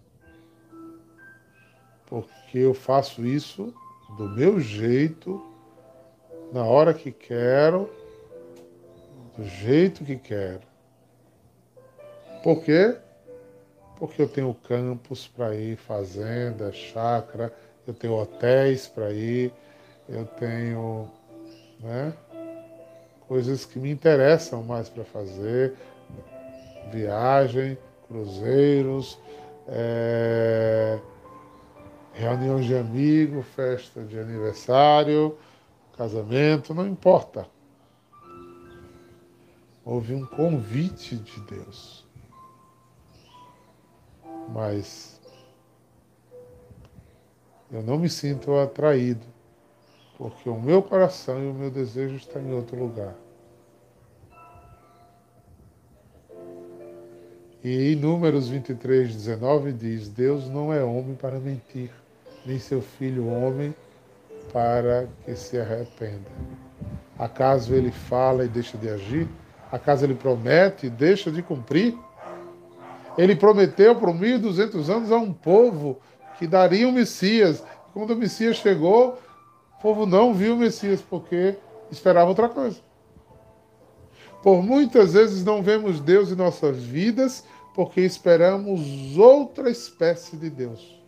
Porque 2.06 2.60
eu 2.60 2.73
faço 2.73 3.25
isso 3.25 3.73
do 4.17 4.30
meu 4.30 4.60
jeito, 4.60 5.43
na 6.54 6.63
hora 6.63 6.93
que 6.93 7.12
quero, 7.12 7.89
do 9.38 9.43
jeito 9.43 10.06
que 10.06 10.15
quero. 10.15 10.62
Por 12.43 12.63
quê? 12.63 12.97
porque 13.97 14.21
eu 14.21 14.28
tenho 14.28 14.54
campos 14.54 15.28
para 15.28 15.56
ir, 15.56 15.78
fazenda, 15.78 16.71
chácara, 16.71 17.54
eu 17.88 17.93
tenho 17.93 18.13
hotéis 18.13 18.88
para 18.88 19.12
ir, 19.12 19.54
eu 20.08 20.25
tenho 20.25 21.10
né, 21.79 22.13
coisas 23.27 23.65
que 23.65 23.79
me 23.79 23.91
interessam 23.91 24.63
mais 24.63 24.89
para 24.89 25.03
fazer, 25.03 25.73
viagem, 26.91 27.77
cruzeiros, 28.07 29.19
é, 29.67 30.99
reuniões 32.13 32.65
de 32.65 32.75
amigos, 32.75 33.45
festa 33.55 34.03
de 34.03 34.19
aniversário, 34.19 35.38
casamento, 35.97 36.73
não 36.73 36.88
importa. 36.88 37.47
Houve 39.83 40.13
um 40.13 40.25
convite 40.25 41.15
de 41.15 41.39
Deus 41.41 42.05
mas 44.47 45.19
eu 47.71 47.81
não 47.81 47.97
me 47.97 48.09
sinto 48.09 48.55
atraído, 48.55 49.25
porque 50.17 50.49
o 50.49 50.60
meu 50.60 50.82
coração 50.82 51.43
e 51.43 51.47
o 51.49 51.54
meu 51.54 51.69
desejo 51.69 52.15
estão 52.15 52.41
em 52.41 52.54
outro 52.54 52.78
lugar. 52.78 53.13
E 57.63 57.93
em 57.93 57.95
Números 57.95 58.47
23, 58.47 59.13
19 59.13 59.73
diz: 59.73 60.08
Deus 60.08 60.47
não 60.47 60.71
é 60.71 60.84
homem 60.84 61.15
para 61.15 61.39
mentir, 61.39 61.89
nem 62.45 62.60
seu 62.60 62.82
filho 62.82 63.28
homem 63.28 63.73
para 64.54 65.08
que 65.25 65.36
se 65.36 65.60
arrependa. 65.60 66.30
Acaso 67.17 67.73
ele 67.73 67.91
fala 67.91 68.45
e 68.45 68.47
deixa 68.47 68.78
de 68.78 68.88
agir? 68.88 69.28
Acaso 69.71 70.06
ele 70.06 70.15
promete 70.15 70.88
e 70.88 70.89
deixa 70.89 71.32
de 71.32 71.41
cumprir? 71.41 71.97
Ele 73.17 73.36
prometeu 73.36 73.95
por 73.95 74.10
1.200 74.10 74.89
anos 74.89 75.12
a 75.12 75.17
um 75.17 75.34
povo 75.34 75.99
que 76.38 76.45
daria 76.45 76.88
o 76.88 76.91
Messias. 76.91 77.63
Quando 77.93 78.12
o 78.12 78.15
Messias 78.15 78.58
chegou, 78.58 79.17
povo 79.86 80.08
não 80.08 80.34
viu 80.34 80.56
o 80.56 80.58
Messias 80.58 81.00
porque 81.00 81.56
esperava 81.91 82.28
outra 82.28 82.50
coisa. 82.50 82.80
Por 84.41 84.63
muitas 84.63 85.13
vezes 85.13 85.45
não 85.45 85.62
vemos 85.62 86.00
Deus 86.00 86.32
em 86.32 86.36
nossas 86.36 86.78
vidas 86.78 87.43
porque 87.76 88.02
esperamos 88.02 89.15
outra 89.15 89.69
espécie 89.69 90.38
de 90.38 90.50
Deus. 90.50 91.00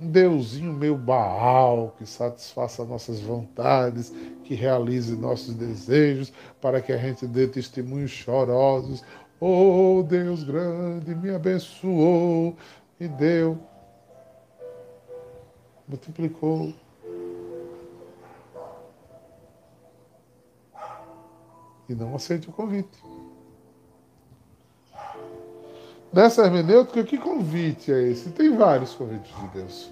Um 0.00 0.10
Deusinho 0.10 0.72
meio 0.72 0.96
Baal 0.96 1.94
que 1.96 2.04
satisfaça 2.04 2.84
nossas 2.84 3.20
vontades, 3.20 4.12
que 4.42 4.56
realize 4.56 5.14
nossos 5.14 5.54
desejos, 5.54 6.32
para 6.60 6.80
que 6.80 6.92
a 6.92 6.98
gente 6.98 7.24
dê 7.28 7.46
testemunhos 7.46 8.10
chorosos. 8.10 9.04
Oh, 9.38 10.02
Deus 10.02 10.42
grande, 10.42 11.14
me 11.14 11.30
abençoou 11.30 12.56
e 12.98 13.06
deu, 13.06 13.56
multiplicou. 15.88 16.72
E 21.88 21.94
não 21.94 22.14
aceite 22.16 22.48
o 22.48 22.52
convite. 22.52 22.98
Nessa 26.12 26.44
hermenêutica, 26.44 27.04
que 27.04 27.18
convite 27.18 27.92
é 27.92 28.02
esse? 28.08 28.30
Tem 28.30 28.56
vários 28.56 28.94
convites 28.94 29.34
de 29.36 29.48
Deus. 29.48 29.90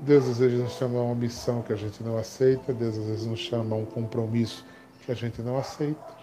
Deus 0.00 0.28
às 0.28 0.38
vezes 0.38 0.58
nos 0.58 0.72
chama 0.72 0.98
a 0.98 1.02
uma 1.02 1.14
missão 1.14 1.62
que 1.62 1.72
a 1.72 1.76
gente 1.76 2.02
não 2.02 2.16
aceita, 2.16 2.72
Deus 2.72 2.96
às 2.96 3.04
vezes 3.04 3.26
nos 3.26 3.40
chama 3.40 3.76
a 3.76 3.78
um 3.78 3.84
compromisso 3.84 4.64
que 5.04 5.12
a 5.12 5.14
gente 5.14 5.42
não 5.42 5.58
aceita, 5.58 6.16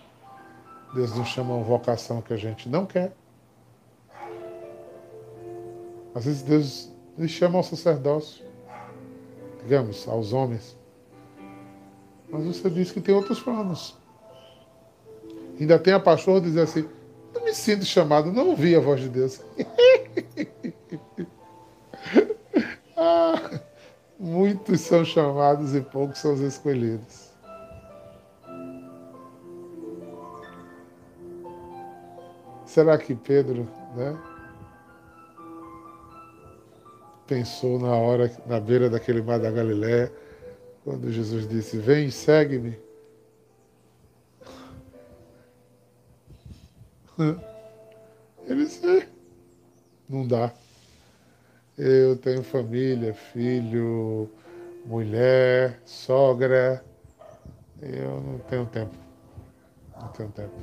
Deus 0.94 1.16
nos 1.16 1.28
chama 1.28 1.54
a 1.54 1.58
uma 1.58 1.64
vocação 1.64 2.22
que 2.22 2.34
a 2.34 2.38
gente 2.38 2.68
não 2.68 2.86
quer. 2.86 3.16
Às 6.16 6.26
vezes 6.26 6.42
Deus 6.42 6.92
nos 7.16 7.30
chama 7.30 7.58
ao 7.58 7.64
sacerdócio, 7.64 8.44
digamos, 9.68 10.08
aos 10.08 10.32
homens. 10.32 10.78
Mas 12.30 12.46
você 12.46 12.70
diz 12.70 12.90
que 12.90 13.02
tem 13.02 13.14
outros 13.14 13.42
planos. 13.42 13.98
Ainda 15.60 15.78
tem 15.78 15.94
a 15.94 16.00
pastor 16.00 16.40
dizer 16.40 16.62
assim, 16.62 16.88
não 17.34 17.44
me 17.44 17.54
sinto 17.54 17.84
chamado, 17.84 18.32
não 18.32 18.52
ouvi 18.52 18.74
a 18.78 18.80
voz 18.80 19.02
de 19.02 19.10
Deus. 19.10 19.42
ah, 22.96 23.60
muitos 24.18 24.80
são 24.82 25.04
chamados 25.04 25.76
e 25.76 25.82
poucos 25.82 26.20
são 26.20 26.34
os 26.34 26.40
escolhidos. 26.40 27.28
Será 32.66 32.98
que 32.98 33.14
Pedro, 33.16 33.68
né? 33.96 34.18
Pensou 37.28 37.78
na 37.78 37.94
hora, 37.94 38.32
na 38.46 38.60
beira 38.60 38.90
daquele 38.90 39.22
mar 39.22 39.40
da 39.40 39.52
Galiléia, 39.52 40.12
quando 40.84 41.12
Jesus 41.12 41.48
disse: 41.48 41.78
Vem, 41.78 42.10
segue-me. 42.10 42.78
Ele 48.46 48.64
disse, 48.64 49.08
não 50.08 50.28
dá. 50.28 50.54
Eu 51.78 52.16
tenho 52.16 52.44
família, 52.44 53.14
filho, 53.14 54.30
mulher, 54.86 55.80
sogra. 55.84 56.84
Eu 57.82 58.22
não 58.22 58.40
tenho 58.40 58.66
tempo. 58.68 58.96
Não 60.00 60.08
tenho 60.10 60.30
tempo. 60.30 60.54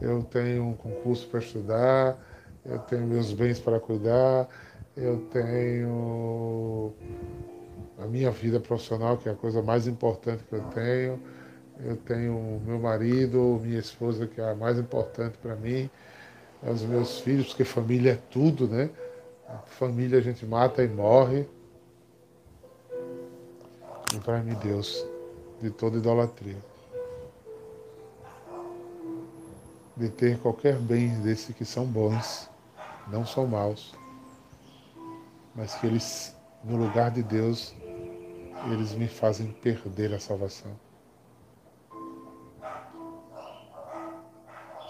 Eu 0.00 0.22
tenho 0.24 0.64
um 0.64 0.74
concurso 0.74 1.26
para 1.28 1.40
estudar, 1.40 2.18
eu 2.64 2.78
tenho 2.80 3.06
meus 3.06 3.32
bens 3.32 3.58
para 3.58 3.80
cuidar, 3.80 4.48
eu 4.96 5.18
tenho 5.32 6.92
a 7.98 8.06
minha 8.06 8.30
vida 8.30 8.60
profissional, 8.60 9.16
que 9.16 9.28
é 9.28 9.32
a 9.32 9.36
coisa 9.36 9.62
mais 9.62 9.86
importante 9.86 10.44
que 10.44 10.54
eu 10.54 10.62
tenho 10.74 11.20
eu 11.84 11.96
tenho 11.96 12.60
meu 12.64 12.78
marido, 12.78 13.60
minha 13.62 13.78
esposa, 13.78 14.26
que 14.26 14.40
é 14.40 14.50
a 14.50 14.54
mais 14.54 14.78
importante 14.78 15.36
para 15.38 15.56
mim, 15.56 15.90
os 16.62 16.82
meus 16.82 17.18
filhos, 17.20 17.48
porque 17.48 17.64
família 17.64 18.12
é 18.12 18.18
tudo, 18.30 18.68
né? 18.68 18.88
Família 19.66 20.18
a 20.18 20.22
gente 20.22 20.46
mata 20.46 20.82
e 20.82 20.88
morre. 20.88 21.46
Livrai-me 24.12 24.54
Deus 24.56 25.04
de 25.60 25.70
toda 25.70 25.98
idolatria. 25.98 26.56
De 29.96 30.08
ter 30.08 30.38
qualquer 30.38 30.76
bem 30.76 31.20
desse 31.20 31.52
que 31.52 31.64
são 31.64 31.84
bons, 31.84 32.48
não 33.08 33.26
são 33.26 33.46
maus, 33.46 33.92
mas 35.54 35.74
que 35.74 35.86
eles, 35.86 36.36
no 36.64 36.76
lugar 36.76 37.10
de 37.10 37.22
Deus, 37.22 37.74
eles 38.70 38.94
me 38.94 39.08
fazem 39.08 39.52
perder 39.52 40.14
a 40.14 40.18
salvação. 40.18 40.72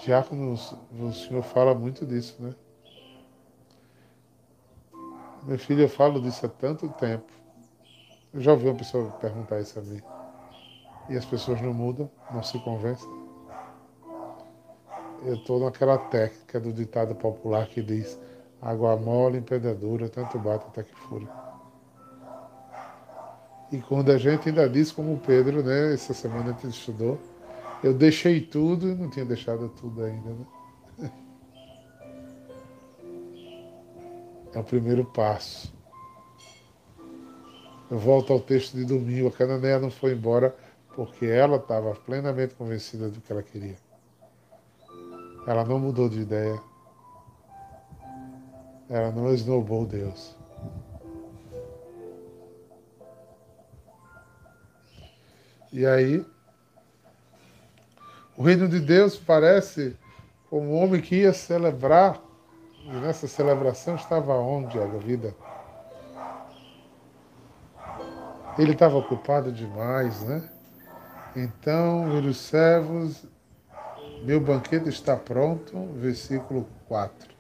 Diácono, 0.05 0.55
o 0.55 1.13
senhor 1.13 1.43
fala 1.43 1.75
muito 1.75 2.05
disso, 2.05 2.43
né? 2.43 2.55
Meu 5.45 5.59
filho, 5.59 5.83
eu 5.83 5.89
falo 5.89 6.21
disso 6.21 6.45
há 6.47 6.49
tanto 6.49 6.89
tempo. 6.91 7.31
Eu 8.33 8.41
já 8.41 8.53
ouvi 8.53 8.67
uma 8.67 8.77
pessoa 8.77 9.11
perguntar 9.13 9.61
isso 9.61 9.79
a 9.79 9.83
mim. 9.83 10.01
E 11.09 11.17
as 11.17 11.25
pessoas 11.25 11.61
não 11.61 11.73
mudam, 11.73 12.11
não 12.33 12.43
se 12.43 12.59
convencem. 12.61 13.09
Eu 15.25 15.35
estou 15.35 15.61
naquela 15.61 15.99
técnica 15.99 16.59
do 16.59 16.73
ditado 16.73 17.15
popular 17.15 17.67
que 17.69 17.83
diz 17.83 18.19
água 18.63 18.97
mole, 18.97 19.39
em 19.39 19.43
pedra 19.43 19.75
dura, 19.75 20.09
tanto 20.09 20.39
bate 20.39 20.65
até 20.69 20.85
que 20.85 20.95
fura. 20.95 21.27
E 23.73 23.79
quando 23.79 24.13
a 24.13 24.19
gente 24.19 24.49
ainda 24.49 24.69
diz 24.69 24.93
como 24.93 25.15
o 25.15 25.19
Pedro, 25.19 25.63
né? 25.63 25.93
Essa 25.93 26.15
semana 26.15 26.51
a 26.51 26.53
gente 26.53 26.69
estudou, 26.69 27.19
eu 27.83 27.93
deixei 27.93 28.41
tudo 28.41 28.89
e 28.89 28.95
não 28.95 29.11
tinha 29.11 29.25
deixado 29.25 29.69
tudo 29.71 30.05
ainda. 30.05 30.31
Né? 30.99 31.11
É 34.55 34.59
o 34.59 34.65
primeiro 34.65 35.05
passo. 35.07 35.73
Eu 37.91 37.99
volto 37.99 38.33
ao 38.33 38.41
texto 38.41 38.77
de 38.77 38.85
domingo. 38.85 39.29
A 39.29 39.33
Cananeia 39.33 39.79
não 39.79 39.91
foi 39.91 40.13
embora 40.13 40.55
porque 40.95 41.25
ela 41.25 41.57
estava 41.57 41.95
plenamente 41.95 42.55
convencida 42.55 43.09
do 43.09 43.21
que 43.21 43.33
ela 43.33 43.43
queria. 43.43 43.77
Ela 45.47 45.65
não 45.65 45.79
mudou 45.79 46.09
de 46.09 46.21
ideia. 46.21 46.61
Ela 48.93 49.11
não 49.11 49.33
esnobou 49.33 49.87
Deus. 49.87 50.37
E 55.73 55.87
aí, 55.87 56.23
o 58.37 58.43
reino 58.43 58.69
de 58.69 58.79
Deus 58.79 59.17
parece 59.17 59.97
como 60.51 60.73
um 60.73 60.83
homem 60.83 61.01
que 61.01 61.17
ia 61.17 61.33
celebrar, 61.33 62.21
e 62.85 62.91
nessa 63.01 63.27
celebração 63.27 63.95
estava 63.95 64.35
onde 64.35 64.79
a 64.79 64.85
vida? 64.85 65.35
Ele 68.59 68.73
estava 68.73 68.99
ocupado 68.99 69.51
demais, 69.51 70.23
né? 70.25 70.51
Então, 71.35 72.05
os 72.19 72.37
servos, 72.37 73.25
meu 74.23 74.39
banquete 74.39 74.91
está 74.91 75.17
pronto, 75.17 75.87
versículo 75.95 76.69
4. 76.87 77.32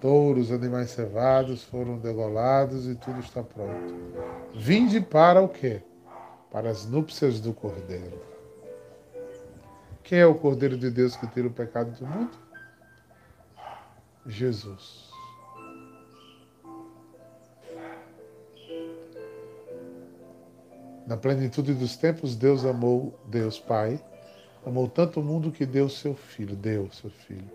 Touros, 0.00 0.52
animais 0.52 0.90
cevados 0.90 1.64
foram 1.64 1.98
degolados 1.98 2.86
e 2.86 2.94
tudo 2.94 3.20
está 3.20 3.42
pronto. 3.42 3.94
Vinde 4.54 5.00
para 5.00 5.42
o 5.42 5.48
quê? 5.48 5.82
Para 6.50 6.70
as 6.70 6.86
núpcias 6.86 7.40
do 7.40 7.52
cordeiro. 7.52 8.28
Quem 10.08 10.20
é 10.20 10.26
o 10.26 10.34
Cordeiro 10.34 10.78
de 10.78 10.90
Deus 10.90 11.14
que 11.14 11.26
tira 11.26 11.46
o 11.46 11.50
pecado 11.50 11.90
do 11.90 12.06
mundo? 12.06 12.30
Jesus. 14.24 15.10
Na 21.06 21.14
plenitude 21.18 21.74
dos 21.74 21.94
tempos, 21.94 22.34
Deus 22.34 22.64
amou, 22.64 23.20
Deus 23.26 23.58
Pai, 23.58 24.02
amou 24.64 24.88
tanto 24.88 25.20
o 25.20 25.22
mundo 25.22 25.52
que 25.52 25.66
deu 25.66 25.90
seu 25.90 26.14
Filho, 26.14 26.56
deu 26.56 26.90
seu 26.90 27.10
Filho, 27.10 27.50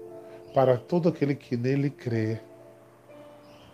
para 0.53 0.77
todo 0.77 1.09
aquele 1.09 1.35
que 1.35 1.57
nele 1.57 1.89
crê, 1.89 2.39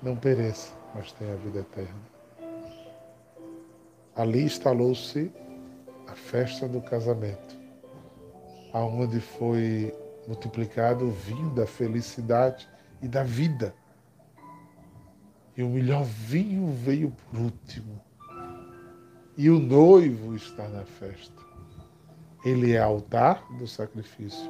não 0.02 0.16
pereça, 0.16 0.74
mas 0.96 1.12
tenha 1.12 1.34
a 1.34 1.38
vida 1.38 1.60
eterna. 1.60 2.10
Ali 4.16 4.44
instalou-se 4.44 5.32
a 6.08 6.16
festa 6.16 6.68
do 6.68 6.82
casamento 6.82 7.60
aonde 8.74 9.20
foi 9.20 9.94
multiplicado 10.28 11.08
o 11.08 11.12
vinho 11.12 11.50
da 11.52 11.66
felicidade 11.66 12.70
e 13.02 13.08
da 13.08 13.24
vida. 13.24 13.74
E 15.58 15.64
o 15.64 15.70
melhor 15.70 16.04
vinho 16.04 16.68
veio 16.68 17.12
por 17.12 17.40
último. 17.40 18.00
E 19.38 19.50
o 19.50 19.60
noivo 19.60 20.36
está 20.36 20.68
na 20.68 20.84
festa. 20.84 21.42
Ele 22.46 22.74
é 22.74 22.80
altar 22.80 23.44
do 23.58 23.68
sacrifício, 23.68 24.50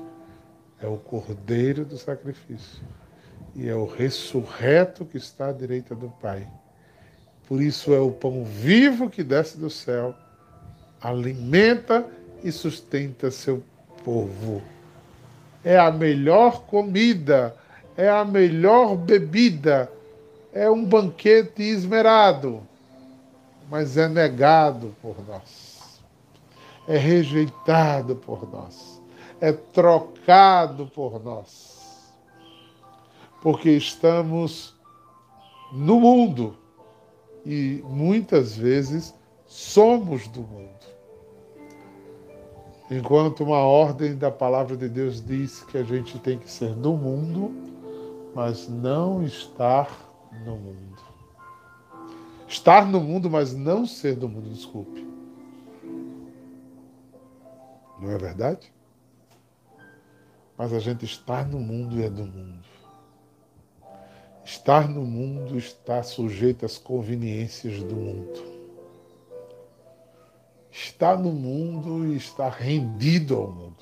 é 0.82 0.88
o 0.88 0.98
cordeiro 0.98 1.84
do 1.86 1.98
sacrifício 1.98 2.82
e 3.56 3.68
é 3.68 3.76
o 3.76 3.86
ressurreto 3.86 5.06
que 5.06 5.18
está 5.18 5.50
à 5.50 5.52
direita 5.52 5.94
do 5.96 6.10
Pai. 6.10 6.48
Por 7.48 7.62
isso 7.62 7.94
é 7.94 8.00
o 8.00 8.12
pão 8.12 8.44
vivo 8.44 9.10
que 9.10 9.24
desce 9.24 9.58
do 9.58 9.70
céu, 9.70 10.16
alimenta 11.02 12.06
e 12.44 12.52
sustenta 12.52 13.32
seu 13.32 13.64
povo. 14.04 14.62
É 15.64 15.78
a 15.78 15.92
melhor 15.92 16.62
comida, 16.64 17.56
é 17.98 18.08
a 18.08 18.24
melhor 18.24 18.96
bebida, 18.96 19.92
é 20.54 20.70
um 20.70 20.86
banquete 20.86 21.64
esmerado, 21.64 22.62
mas 23.70 23.98
é 23.98 24.08
negado 24.08 24.96
por 25.02 25.16
nós, 25.28 26.00
é 26.88 26.98
rejeitado 26.98 28.16
por 28.16 28.50
nós, 28.50 28.99
é 29.42 29.52
trocado 29.52 30.88
por 30.88 31.24
nós 31.24 31.80
porque 33.42 33.72
estamos 33.72 34.76
no 35.72 36.00
mundo 36.00 36.58
e 37.46 37.84
muitas 37.86 38.56
vezes 38.56 39.14
somos 39.46 40.28
do 40.28 40.42
mundo. 40.42 40.70
Enquanto 42.92 43.44
uma 43.44 43.60
ordem 43.60 44.18
da 44.18 44.32
palavra 44.32 44.76
de 44.76 44.90
Deus 44.90 45.24
diz 45.24 45.64
que 45.64 45.78
a 45.78 45.84
gente 45.84 46.18
tem 46.20 46.40
que 46.40 46.50
ser 46.50 46.74
do 46.74 46.94
mundo, 46.94 47.52
mas 48.34 48.68
não 48.68 49.24
estar 49.24 49.90
no 50.44 50.56
mundo. 50.58 51.00
Estar 52.48 52.88
no 52.88 53.00
mundo, 53.00 53.30
mas 53.30 53.54
não 53.54 53.86
ser 53.86 54.16
do 54.16 54.28
mundo, 54.28 54.50
desculpe. 54.50 55.08
Não 58.00 58.10
é 58.10 58.18
verdade? 58.18 58.74
Mas 60.60 60.74
a 60.74 60.80
gente 60.80 61.06
está 61.06 61.46
no 61.46 61.58
mundo 61.58 61.98
e 61.98 62.04
é 62.04 62.10
do 62.10 62.26
mundo. 62.26 62.68
Estar 64.44 64.90
no 64.90 65.04
mundo 65.04 65.58
está 65.58 66.04
sujeito 66.04 66.66
às 66.66 66.78
conveniências 66.78 67.82
do 67.82 67.96
mundo. 67.96 68.44
Está 70.70 71.16
no 71.16 71.32
mundo 71.32 72.06
e 72.08 72.18
está 72.18 72.50
rendido 72.50 73.38
ao 73.38 73.48
mundo. 73.50 73.78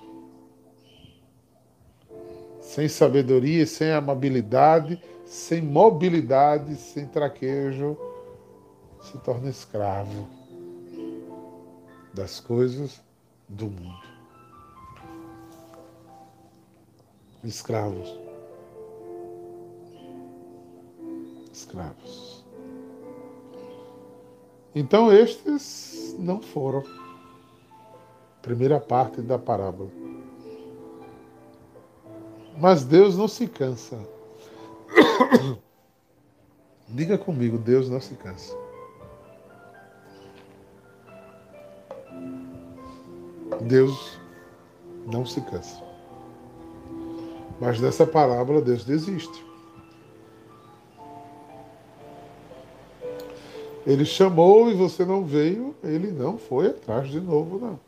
Sem 2.62 2.88
sabedoria, 2.88 3.66
sem 3.66 3.92
amabilidade, 3.92 5.02
sem 5.26 5.64
mobilidade, 5.64 6.76
sem 6.76 7.08
traquejo, 7.08 7.98
se 9.02 9.18
torna 9.18 9.50
escravo 9.50 10.28
das 12.14 12.40
coisas 12.40 13.02
do 13.50 13.66
mundo. 13.66 14.07
Escravos 17.44 18.28
escravos. 21.58 22.46
Então, 24.74 25.12
estes 25.12 26.16
não 26.20 26.42
foram. 26.42 26.84
Primeira 28.42 28.80
parte 28.80 29.22
da 29.22 29.38
parábola. 29.40 29.90
Mas 32.58 32.84
Deus 32.84 33.18
não 33.18 33.28
se 33.28 33.48
cansa. 33.48 33.98
Diga 36.88 37.18
comigo, 37.18 37.58
Deus 37.58 37.90
não 37.90 38.00
se 38.00 38.16
cansa. 38.16 38.56
Deus 43.62 44.18
não 45.06 45.26
se 45.26 45.42
cansa. 45.42 45.87
Mas 47.60 47.80
dessa 47.80 48.06
parábola 48.06 48.62
Deus 48.62 48.84
desiste. 48.84 49.46
Ele 53.86 54.04
chamou 54.04 54.70
e 54.70 54.74
você 54.74 55.06
não 55.06 55.24
veio, 55.24 55.74
ele 55.82 56.12
não 56.12 56.38
foi 56.38 56.68
atrás 56.68 57.10
de 57.10 57.22
novo, 57.22 57.58
não. 57.58 57.80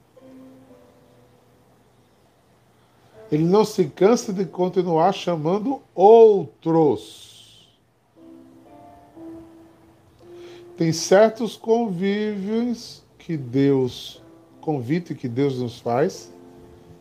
Ele 3.32 3.44
não 3.44 3.64
se 3.64 3.86
cansa 3.86 4.34
de 4.34 4.46
continuar 4.46 5.12
chamando 5.14 5.82
outros. 5.94 7.70
Tem 10.78 10.94
certos 10.94 11.58
convívios 11.58 13.04
que 13.18 13.36
Deus, 13.36 14.24
convite 14.62 15.14
que 15.14 15.28
Deus 15.28 15.60
nos 15.60 15.80
faz, 15.80 16.34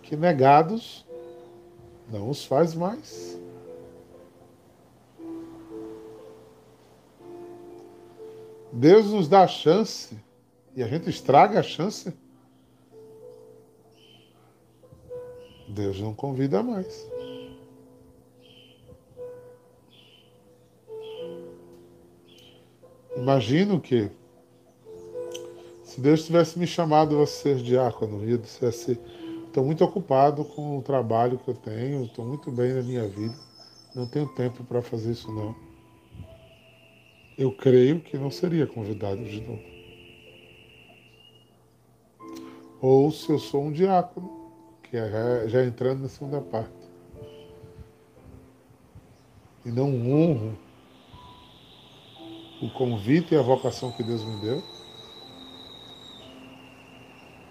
que 0.03 0.17
negados 0.17 1.07
não 2.11 2.31
os 2.31 2.45
faz 2.45 2.75
mais. 2.75 3.39
Deus 8.73 9.07
nos 9.07 9.29
dá 9.29 9.43
a 9.43 9.49
chance 9.49 10.17
e 10.77 10.83
a 10.83 10.87
gente 10.87 11.11
estraga 11.11 11.61
a 11.61 11.63
chance. 11.63 12.13
Deus 15.69 16.01
não 16.01 16.15
convida 16.15 16.63
mais. 16.63 17.09
Imagino 23.17 23.81
que 23.81 24.11
se 25.83 26.01
Deus 26.01 26.25
tivesse 26.25 26.59
me 26.59 26.67
chamado 26.67 27.21
a 27.21 27.27
ser 27.27 27.57
diácono 27.57 28.25
e 28.25 28.31
eu 28.31 28.39
dissesse, 28.39 29.01
estou 29.49 29.65
muito 29.65 29.83
ocupado 29.85 30.45
com 30.45 30.79
o 30.79 30.83
trabalho 30.83 31.39
que 31.39 31.49
eu 31.49 31.55
tenho, 31.55 32.05
estou 32.05 32.25
muito 32.25 32.51
bem 32.51 32.75
na 32.75 32.83
minha 32.83 33.09
vida, 33.09 33.35
não 33.95 34.07
tenho 34.07 34.29
tempo 34.29 34.63
para 34.65 34.81
fazer 34.83 35.13
isso 35.13 35.33
não. 35.33 35.55
Eu 37.37 37.53
creio 37.53 38.01
que 38.01 38.17
não 38.19 38.31
seria 38.31 38.67
convidado 38.67 39.25
de 39.25 39.41
novo. 39.41 39.63
Ou 42.81 43.11
se 43.11 43.31
eu 43.31 43.39
sou 43.39 43.65
um 43.65 43.73
diácono, 43.73 44.51
que 44.83 44.97
é 44.97 45.49
já 45.49 45.65
entrando 45.65 46.03
na 46.03 46.09
segunda 46.09 46.41
parte, 46.41 46.71
e 49.65 49.71
não 49.71 49.89
honro 50.11 50.57
o 52.63 52.71
convite 52.71 53.35
e 53.35 53.39
a 53.39 53.43
vocação 53.43 53.93
que 53.93 54.03
Deus 54.03 54.25
me 54.25 54.41
deu, 54.41 54.63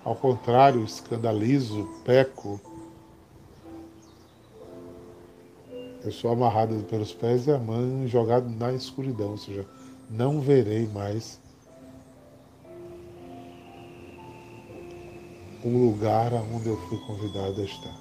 ao 0.08 0.15
contrário, 0.15 0.86
escandalizo, 0.86 1.86
peco, 2.06 2.62
eu 6.02 6.12
sou 6.13 6.32
amarrado 6.32 6.82
pelos 6.89 7.12
pés 7.12 7.46
e 7.46 7.52
a 7.52 7.58
mão 7.58 8.08
jogado 8.08 8.50
na 8.50 8.72
escuridão, 8.72 9.32
ou 9.32 9.38
seja, 9.38 9.65
não 10.10 10.39
verei 10.39 10.88
mais 10.88 11.41
o 15.62 15.67
lugar 15.67 16.32
onde 16.36 16.70
eu 16.70 16.78
fui 16.88 16.98
convidado 17.00 17.60
a 17.60 17.65
estar. 17.65 17.98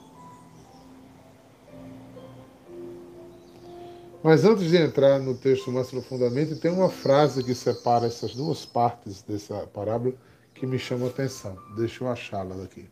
Mas 4.22 4.44
antes 4.44 4.70
de 4.70 4.76
entrar 4.76 5.18
no 5.18 5.34
texto 5.34 5.72
mais 5.72 5.90
profundamente, 5.90 6.54
tem 6.54 6.70
uma 6.70 6.88
frase 6.88 7.42
que 7.42 7.52
separa 7.52 8.06
essas 8.06 8.32
duas 8.32 8.64
partes 8.64 9.22
dessa 9.22 9.66
parábola 9.66 10.14
que 10.58 10.66
me 10.66 10.78
chama 10.78 11.06
a 11.06 11.08
atenção. 11.10 11.56
Deixa 11.76 12.02
eu 12.02 12.08
achá-la 12.08 12.54
daqui. 12.56 12.88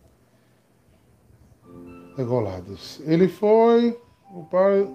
Regolados. 2.16 3.00
Ele 3.05 3.29
foi, 3.29 3.98
o 4.31 4.45
pai. 4.45 4.88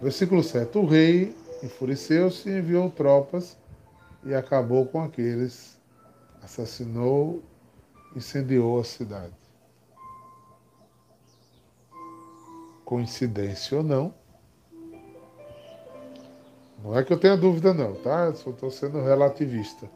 Versículo 0.00 0.42
7. 0.42 0.78
O 0.78 0.86
rei 0.86 1.34
Enfureceu-se 1.64 2.50
e 2.50 2.58
enviou 2.58 2.90
tropas 2.90 3.56
e 4.22 4.34
acabou 4.34 4.84
com 4.84 5.02
aqueles, 5.02 5.80
assassinou, 6.42 7.42
incendiou 8.14 8.78
a 8.78 8.84
cidade. 8.84 9.32
Coincidência 12.84 13.78
ou 13.78 13.82
não, 13.82 14.14
não 16.82 16.98
é 16.98 17.02
que 17.02 17.10
eu 17.14 17.18
tenha 17.18 17.34
dúvida 17.34 17.72
não, 17.72 17.94
tá? 17.94 18.26
Eu 18.26 18.52
estou 18.52 18.70
sendo 18.70 19.02
relativista. 19.02 19.88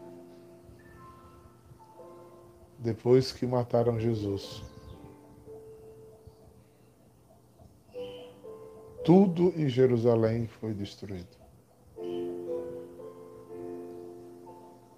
Depois 2.88 3.32
que 3.32 3.46
mataram 3.46 4.00
Jesus. 4.00 4.62
Tudo 9.04 9.52
em 9.54 9.68
Jerusalém 9.68 10.46
foi 10.46 10.72
destruído. 10.72 11.36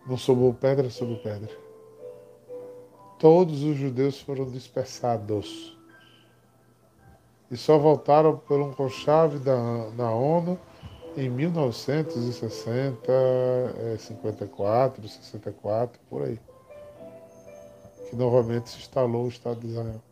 Não 0.07 0.17
sobrou 0.17 0.55
pedra 0.55 0.89
sobre 0.89 1.17
pedra. 1.17 1.51
Todos 3.19 3.65
os 3.65 3.77
judeus 3.77 4.21
foram 4.21 4.49
dispersados. 4.49 5.77
E 7.51 7.57
só 7.57 7.77
voltaram 7.77 8.37
por 8.39 8.61
um 8.61 8.73
conchave 8.73 9.41
da, 9.41 9.91
na 9.97 10.13
ONU 10.13 10.57
em 11.17 11.29
1960, 11.29 13.13
54, 13.99 15.09
64, 15.09 16.01
por 16.09 16.23
aí, 16.23 16.39
que 18.11 18.17
novamente 18.17 18.69
se 18.69 18.79
instalou 18.79 19.27
o 19.27 19.29
Estado 19.29 19.61
de 19.61 19.69
Israel. 19.69 20.03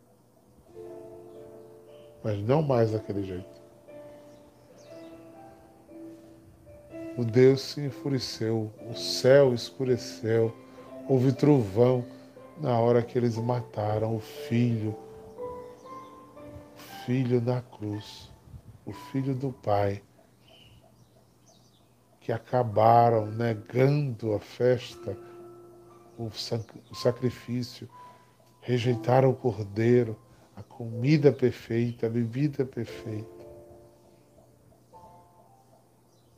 Mas 2.23 2.39
não 2.39 2.61
mais 2.61 2.91
daquele 2.91 3.23
jeito. 3.23 3.59
O 7.17 7.25
Deus 7.25 7.61
se 7.61 7.81
enfureceu, 7.81 8.71
o 8.89 8.95
céu 8.95 9.53
escureceu, 9.53 10.55
houve 11.07 11.33
trovão 11.33 12.05
na 12.57 12.79
hora 12.79 13.03
que 13.03 13.17
eles 13.17 13.35
mataram 13.35 14.15
o 14.15 14.19
filho, 14.21 14.95
o 16.73 17.05
filho 17.05 17.41
na 17.41 17.61
cruz, 17.61 18.31
o 18.85 18.93
filho 18.93 19.35
do 19.35 19.51
Pai 19.51 20.01
que 22.21 22.31
acabaram 22.31 23.25
negando 23.25 24.35
a 24.35 24.39
festa, 24.39 25.17
o 26.19 26.95
sacrifício, 26.95 27.89
rejeitaram 28.61 29.29
o 29.29 29.35
cordeiro, 29.35 30.17
a 30.55 30.61
comida 30.61 31.31
perfeita, 31.31 32.07
a 32.07 32.09
bebida 32.09 32.65
perfeita. 32.65 33.39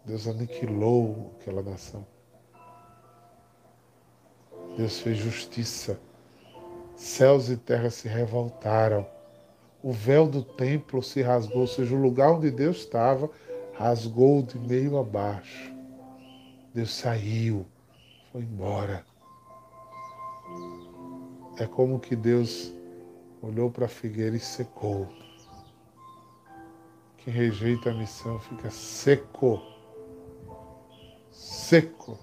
Deus 0.05 0.27
aniquilou 0.27 1.35
aquela 1.39 1.63
nação. 1.63 2.05
Deus 4.77 4.99
fez 4.99 5.17
justiça. 5.17 5.99
Céus 6.95 7.49
e 7.49 7.57
terra 7.57 7.89
se 7.89 8.07
revoltaram. 8.07 9.07
O 9.81 9.91
véu 9.91 10.27
do 10.27 10.43
templo 10.43 11.01
se 11.01 11.23
rasgou, 11.23 11.61
ou 11.61 11.67
seja, 11.67 11.95
o 11.95 12.01
lugar 12.01 12.31
onde 12.31 12.51
Deus 12.51 12.77
estava 12.77 13.29
rasgou 13.73 14.43
de 14.43 14.59
meio 14.59 14.97
a 14.97 15.03
baixo. 15.03 15.73
Deus 16.73 16.93
saiu, 16.93 17.65
foi 18.31 18.41
embora. 18.41 19.10
É 21.61 21.67
como 21.67 21.99
que 21.99 22.15
Deus 22.15 22.73
olhou 23.39 23.69
para 23.69 23.85
a 23.85 23.87
figueira 23.87 24.35
e 24.35 24.39
secou. 24.39 25.07
Quem 27.17 27.31
rejeita 27.31 27.91
a 27.91 27.93
missão 27.93 28.39
fica 28.39 28.71
seco. 28.71 29.61
Seco. 31.29 32.17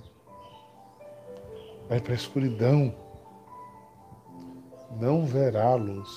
Vai 1.89 2.01
para 2.01 2.15
a 2.15 2.17
escuridão. 2.17 2.93
Não 5.01 5.25
verá 5.25 5.73
luz. 5.77 6.11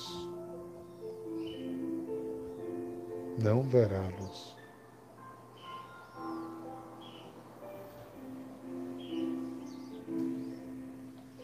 Não 3.37 3.61
verá 3.61 4.01
luz. 4.19 4.55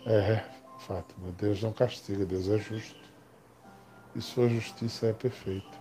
É, 0.08 0.57
Fátima, 0.88 1.34
Deus 1.38 1.62
não 1.62 1.74
castiga, 1.74 2.26
Deus 2.26 2.48
é 2.48 2.58
justo. 2.58 2.98
E 4.16 4.22
sua 4.22 4.48
justiça 4.48 5.08
é 5.08 5.14
perfeita. 5.14 5.78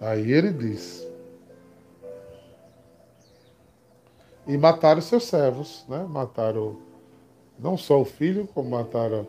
Aí 0.00 0.30
ele 0.30 0.52
diz: 0.52 1.04
E 4.46 4.56
mataram 4.56 5.00
seus 5.00 5.24
servos, 5.24 5.84
né? 5.88 6.06
Mataram 6.08 6.78
não 7.58 7.76
só 7.76 8.00
o 8.00 8.04
filho, 8.04 8.46
como 8.46 8.70
mataram 8.70 9.26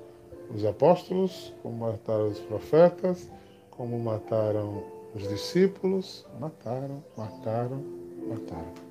os 0.53 0.63
apóstolos, 0.63 1.51
como 1.63 1.77
mataram 1.77 2.29
os 2.29 2.39
profetas, 2.39 3.27
como 3.71 3.97
mataram 3.97 4.83
os 5.15 5.27
discípulos. 5.27 6.25
Mataram, 6.39 7.03
mataram, 7.17 7.83
mataram. 8.27 8.88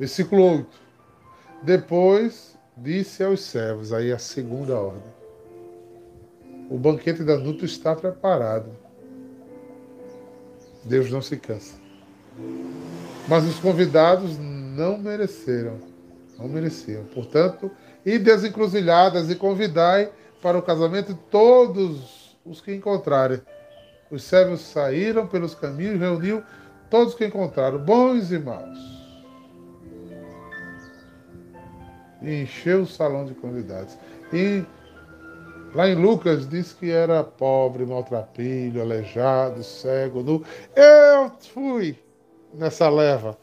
Versículo 0.00 0.42
8. 0.44 0.66
Depois 1.62 2.56
disse 2.74 3.22
aos 3.22 3.42
servos, 3.42 3.92
aí 3.92 4.10
a 4.10 4.18
segunda 4.18 4.74
ordem: 4.74 5.02
O 6.70 6.78
banquete 6.78 7.22
da 7.22 7.36
Nuto 7.36 7.66
está 7.66 7.94
preparado. 7.94 8.70
Deus 10.82 11.10
não 11.10 11.20
se 11.20 11.36
cansa. 11.36 11.74
Mas 13.28 13.44
os 13.44 13.58
convidados 13.58 14.38
não 14.38 14.96
mereceram, 14.96 15.78
não 16.38 16.48
mereciam. 16.48 17.04
Portanto, 17.12 17.70
ide 18.02 18.30
às 18.30 18.42
encruzilhadas 18.42 19.28
e 19.28 19.34
convidai 19.34 20.10
para 20.40 20.56
o 20.56 20.62
casamento 20.62 21.12
todos 21.30 22.38
os 22.42 22.62
que 22.62 22.74
encontrarem. 22.74 23.42
Os 24.10 24.24
servos 24.24 24.62
saíram 24.62 25.26
pelos 25.26 25.54
caminhos 25.54 25.96
e 25.96 25.98
reuniu 25.98 26.42
todos 26.88 27.14
que 27.14 27.26
encontraram, 27.26 27.78
bons 27.78 28.32
e 28.32 28.38
maus 28.38 28.99
e 32.22 32.42
encheu 32.42 32.82
o 32.82 32.86
salão 32.86 33.24
de 33.24 33.34
convidados. 33.34 33.96
E 34.32 34.64
lá 35.74 35.88
em 35.88 35.94
Lucas 35.94 36.48
diz 36.48 36.72
que 36.72 36.90
era 36.90 37.22
pobre, 37.24 37.84
maltrapilho, 37.84 38.80
aleijado, 38.80 39.62
cego, 39.62 40.22
nu. 40.22 40.44
Eu 40.74 41.30
fui 41.52 41.98
nessa 42.54 42.88
leva. 42.88 43.38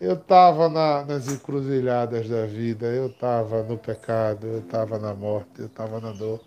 Eu 0.00 0.14
estava 0.14 0.68
na, 0.68 1.04
nas 1.04 1.28
encruzilhadas 1.28 2.28
da 2.28 2.44
vida, 2.44 2.86
eu 2.86 3.06
estava 3.06 3.62
no 3.62 3.78
pecado, 3.78 4.48
eu 4.48 4.58
estava 4.58 4.98
na 4.98 5.14
morte, 5.14 5.60
eu 5.60 5.66
estava 5.66 6.00
na 6.00 6.10
dor, 6.10 6.40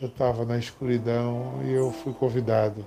eu 0.00 0.06
estava 0.06 0.44
na 0.44 0.56
escuridão 0.56 1.60
e 1.64 1.72
eu 1.72 1.90
fui 1.90 2.12
convidado. 2.12 2.86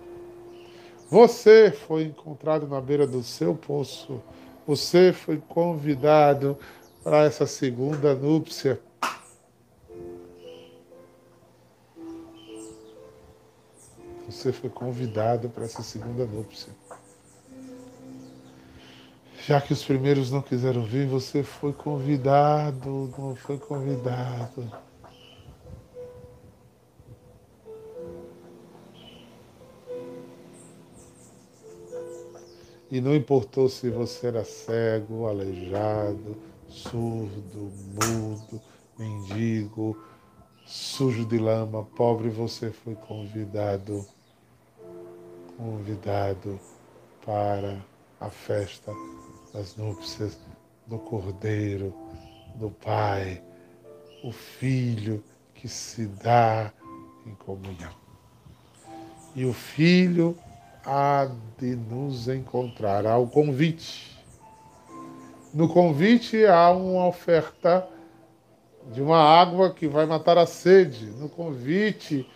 Você 1.10 1.72
foi 1.72 2.04
encontrado 2.04 2.68
na 2.70 2.80
beira 2.80 3.06
do 3.06 3.22
seu 3.22 3.54
poço, 3.54 4.22
você 4.66 5.12
foi 5.12 5.42
convidado 5.50 6.58
para 7.04 7.26
essa 7.26 7.46
segunda 7.46 8.16
núpcia. 8.16 8.80
Você 14.26 14.54
foi 14.54 14.70
convidado 14.70 15.50
para 15.50 15.66
essa 15.66 15.84
segunda 15.84 16.26
núpcia. 16.26 16.72
Já 19.46 19.60
que 19.60 19.74
os 19.74 19.84
primeiros 19.84 20.32
não 20.32 20.42
quiseram 20.42 20.84
vir, 20.86 21.06
você 21.06 21.44
foi 21.44 21.74
convidado, 21.74 23.14
não 23.18 23.36
foi 23.36 23.58
convidado. 23.58 24.72
E 32.90 33.02
não 33.02 33.14
importou 33.14 33.68
se 33.68 33.90
você 33.90 34.28
era 34.28 34.46
cego, 34.46 35.28
aleijado, 35.28 36.38
surdo, 36.74 37.72
mudo, 37.94 38.62
mendigo, 38.98 39.96
sujo 40.66 41.26
de 41.26 41.38
lama, 41.38 41.84
pobre, 41.96 42.30
você 42.30 42.72
foi 42.72 42.96
convidado, 42.96 44.06
convidado 45.56 46.60
para 47.24 47.80
a 48.20 48.30
festa 48.30 48.92
das 49.54 49.76
núpcias 49.76 50.40
do 50.88 50.98
Cordeiro, 50.98 51.94
do 52.56 52.72
Pai, 52.72 53.42
o 54.24 54.32
Filho 54.32 55.24
que 55.54 55.68
se 55.68 56.08
dá 56.08 56.74
em 57.26 57.36
comunhão. 57.36 57.94
E 59.36 59.46
o 59.46 59.54
Filho 59.54 60.38
há 60.86 61.30
de 61.58 61.76
nos 61.76 62.28
encontrar 62.28 63.06
ao 63.06 63.28
convite 63.28 64.13
no 65.54 65.70
convite 65.70 66.46
há 66.48 66.72
uma 66.72 67.06
oferta 67.06 67.88
de 68.92 69.02
uma 69.04 69.20
água 69.20 69.72
que 69.72 69.88
vai 69.88 70.06
matar 70.08 70.36
a 70.38 70.48
sede. 70.48 71.06
No 71.06 71.30
convite 71.30 72.28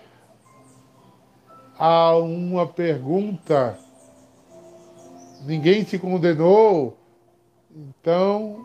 há 1.80 2.16
uma 2.16 2.68
pergunta. 2.68 3.78
Ninguém 5.42 5.84
te 5.84 5.98
condenou, 5.98 6.96
então 7.76 8.64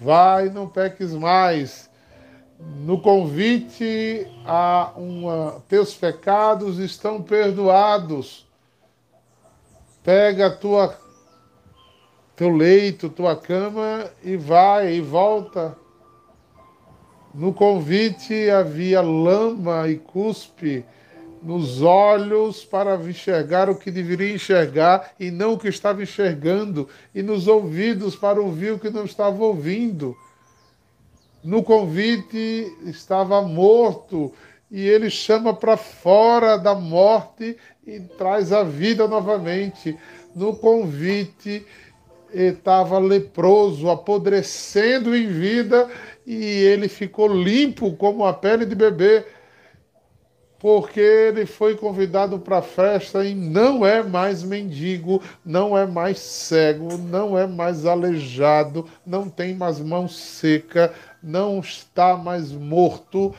vai, 0.00 0.48
não 0.48 0.66
peques 0.66 1.12
mais. 1.12 1.90
No 2.58 2.98
convite 2.98 4.26
há 4.46 4.92
uma 4.96 5.62
teus 5.68 5.94
pecados 5.94 6.78
estão 6.78 7.22
perdoados. 7.22 8.46
Pega 10.02 10.46
a 10.46 10.56
tua 10.56 10.88
teu 12.36 12.50
leito, 12.50 13.08
tua 13.08 13.34
cama 13.34 14.10
e 14.22 14.36
vai 14.36 14.94
e 14.94 15.00
volta. 15.00 15.76
No 17.34 17.52
convite 17.52 18.50
havia 18.50 19.00
lama 19.00 19.88
e 19.88 19.96
cuspe 19.96 20.84
nos 21.42 21.80
olhos 21.82 22.64
para 22.64 22.96
enxergar 22.96 23.70
o 23.70 23.76
que 23.76 23.90
deveria 23.90 24.34
enxergar 24.34 25.12
e 25.18 25.30
não 25.30 25.52
o 25.52 25.58
que 25.58 25.68
estava 25.68 26.02
enxergando, 26.02 26.88
e 27.14 27.22
nos 27.22 27.46
ouvidos 27.46 28.16
para 28.16 28.40
ouvir 28.40 28.72
o 28.72 28.78
que 28.78 28.90
não 28.90 29.04
estava 29.04 29.44
ouvindo. 29.44 30.16
No 31.44 31.62
convite 31.62 32.76
estava 32.84 33.40
morto 33.42 34.32
e 34.70 34.80
ele 34.86 35.08
chama 35.08 35.54
para 35.54 35.76
fora 35.76 36.56
da 36.56 36.74
morte 36.74 37.56
e 37.86 38.00
traz 38.00 38.52
a 38.52 38.64
vida 38.64 39.06
novamente. 39.06 39.96
No 40.34 40.56
convite, 40.56 41.64
estava 42.32 42.98
leproso, 42.98 43.90
apodrecendo 43.90 45.14
em 45.14 45.26
vida, 45.26 45.88
e 46.26 46.34
ele 46.34 46.88
ficou 46.88 47.28
limpo 47.28 47.92
como 47.96 48.24
a 48.24 48.32
pele 48.32 48.64
de 48.64 48.74
bebê, 48.74 49.24
porque 50.58 51.00
ele 51.00 51.46
foi 51.46 51.76
convidado 51.76 52.38
para 52.38 52.58
a 52.58 52.62
festa 52.62 53.24
e 53.24 53.34
não 53.34 53.86
é 53.86 54.02
mais 54.02 54.42
mendigo, 54.42 55.22
não 55.44 55.76
é 55.76 55.86
mais 55.86 56.18
cego, 56.18 56.96
não 56.96 57.38
é 57.38 57.46
mais 57.46 57.84
aleijado, 57.86 58.86
não 59.06 59.28
tem 59.28 59.54
mais 59.54 59.78
mão 59.78 60.08
seca, 60.08 60.92
não 61.22 61.60
está 61.60 62.16
mais 62.16 62.52
morto, 62.52 63.34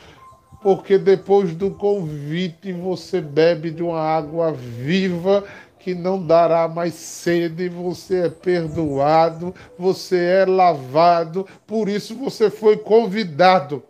porque 0.61 0.97
depois 0.97 1.55
do 1.55 1.71
convite 1.71 2.71
você 2.71 3.19
bebe 3.19 3.71
de 3.71 3.83
uma 3.83 3.99
água 3.99 4.51
viva 4.51 5.43
que 5.87 5.95
não 5.95 6.21
dará 6.21 6.67
mais 6.67 6.95
sede, 6.95 7.69
você 7.69 8.25
é 8.25 8.29
perdoado, 8.29 9.55
você 9.79 10.17
é 10.17 10.45
lavado, 10.45 11.47
por 11.65 11.87
isso 11.87 12.13
você 12.13 12.49
foi 12.49 12.75
convidado. 12.75 13.81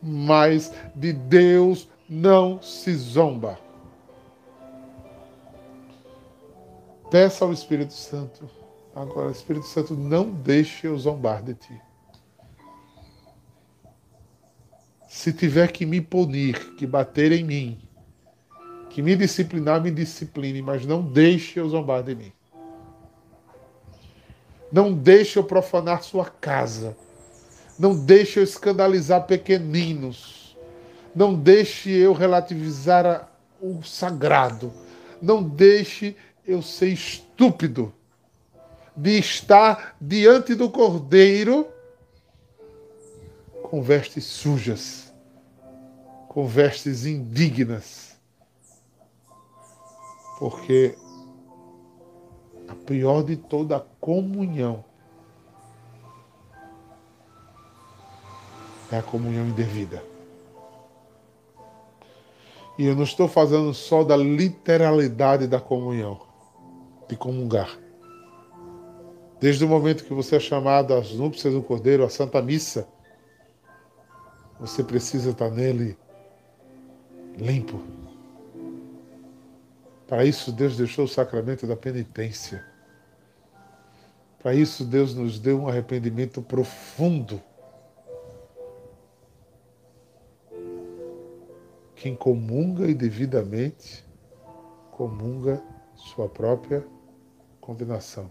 Mas 0.00 0.72
de 0.94 1.12
Deus 1.12 1.88
não 2.08 2.62
se 2.62 2.94
zomba. 2.94 3.58
Peça 7.10 7.44
ao 7.44 7.52
Espírito 7.52 7.94
Santo. 7.94 8.48
Agora, 8.94 9.32
Espírito 9.32 9.66
Santo, 9.66 9.96
não 9.96 10.30
deixe 10.30 10.86
eu 10.86 10.96
zombar 10.96 11.42
de 11.42 11.54
ti. 11.54 11.82
Se 15.14 15.32
tiver 15.32 15.70
que 15.70 15.86
me 15.86 16.00
punir, 16.00 16.74
que 16.74 16.84
bater 16.84 17.30
em 17.30 17.44
mim, 17.44 17.78
que 18.90 19.00
me 19.00 19.14
disciplinar, 19.14 19.80
me 19.80 19.92
discipline, 19.92 20.60
mas 20.60 20.84
não 20.84 21.00
deixe 21.02 21.60
eu 21.60 21.68
zombar 21.68 22.02
de 22.02 22.16
mim. 22.16 22.32
Não 24.72 24.92
deixe 24.92 25.38
eu 25.38 25.44
profanar 25.44 26.02
sua 26.02 26.24
casa. 26.24 26.96
Não 27.78 27.94
deixe 27.94 28.40
eu 28.40 28.42
escandalizar 28.42 29.24
pequeninos. 29.24 30.58
Não 31.14 31.32
deixe 31.32 31.90
eu 31.90 32.12
relativizar 32.12 33.32
o 33.62 33.84
sagrado. 33.84 34.72
Não 35.22 35.44
deixe 35.44 36.16
eu 36.44 36.60
ser 36.60 36.88
estúpido 36.88 37.94
de 38.96 39.16
estar 39.16 39.96
diante 40.00 40.56
do 40.56 40.68
cordeiro 40.68 41.68
com 43.62 43.80
vestes 43.80 44.24
sujas 44.24 45.03
com 46.34 46.48
vestes 46.48 47.06
indignas, 47.06 48.18
porque 50.36 50.98
a 52.66 52.74
pior 52.74 53.22
de 53.22 53.36
toda 53.36 53.76
a 53.76 53.80
comunhão 54.00 54.84
é 58.90 58.98
a 58.98 59.02
comunhão 59.02 59.46
indevida. 59.46 60.02
E 62.76 62.84
eu 62.84 62.96
não 62.96 63.04
estou 63.04 63.28
falando 63.28 63.72
só 63.72 64.02
da 64.02 64.16
literalidade 64.16 65.46
da 65.46 65.60
comunhão, 65.60 66.20
de 67.08 67.16
comungar. 67.16 67.78
Desde 69.38 69.64
o 69.64 69.68
momento 69.68 70.02
que 70.02 70.12
você 70.12 70.34
é 70.34 70.40
chamado 70.40 70.94
às 70.94 71.12
núpcias 71.12 71.54
do 71.54 71.62
Cordeiro, 71.62 72.02
à 72.02 72.10
Santa 72.10 72.42
Missa, 72.42 72.88
você 74.58 74.82
precisa 74.82 75.30
estar 75.30 75.48
nele 75.48 75.96
limpo. 77.36 77.80
Para 80.06 80.24
isso, 80.24 80.52
Deus 80.52 80.76
deixou 80.76 81.06
o 81.06 81.08
sacramento 81.08 81.66
da 81.66 81.76
penitência. 81.76 82.64
Para 84.38 84.54
isso, 84.54 84.84
Deus 84.84 85.14
nos 85.14 85.38
deu 85.38 85.62
um 85.62 85.68
arrependimento 85.68 86.42
profundo. 86.42 87.40
Quem 91.96 92.14
comunga 92.14 92.86
e 92.86 92.94
devidamente 92.94 94.04
comunga 94.90 95.62
sua 95.96 96.28
própria 96.28 96.86
condenação. 97.60 98.30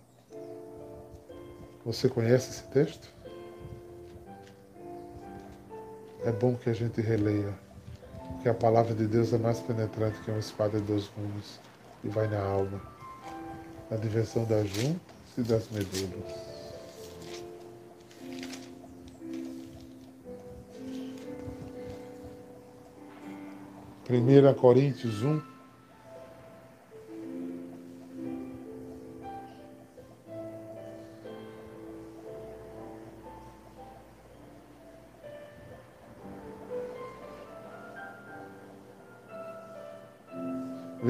Você 1.84 2.08
conhece 2.08 2.52
esse 2.52 2.64
texto? 2.70 3.12
É 6.24 6.32
bom 6.32 6.56
que 6.56 6.70
a 6.70 6.74
gente 6.74 7.02
releia 7.02 7.63
que 8.42 8.50
a 8.50 8.54
palavra 8.54 8.94
de 8.94 9.08
Deus 9.08 9.34
é 9.34 9.38
mais 9.38 9.60
penetrante 9.60 10.20
que 10.22 10.32
uma 10.32 10.40
espada 10.40 10.80
de 10.80 10.86
dois 10.86 11.10
gumes 11.16 11.60
e 12.04 12.10
vai 12.10 12.28
na 12.28 12.42
alma, 12.42 12.82
na 13.90 13.98
diversão 13.98 14.44
das 14.46 14.68
juntas 14.70 15.02
e 15.38 15.42
das 15.42 15.70
medulas. 15.70 16.54
Primeira 24.04 24.54
Coríntios 24.54 25.24
1, 25.24 25.53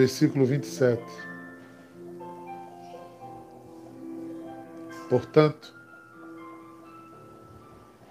versículo 0.03 0.45
27. 0.45 1.01
Portanto, 5.09 5.73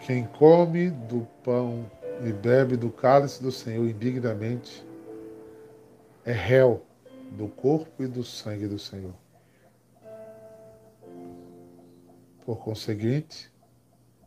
quem 0.00 0.24
come 0.26 0.88
do 0.88 1.28
pão 1.44 1.90
e 2.24 2.32
bebe 2.32 2.78
do 2.78 2.90
cálice 2.90 3.42
do 3.42 3.52
Senhor 3.52 3.86
indignamente 3.86 4.82
é 6.24 6.32
réu 6.32 6.82
do 7.32 7.46
corpo 7.46 8.02
e 8.02 8.06
do 8.06 8.24
sangue 8.24 8.66
do 8.66 8.78
Senhor. 8.78 9.14
Por 12.46 12.56
conseguinte, 12.56 13.52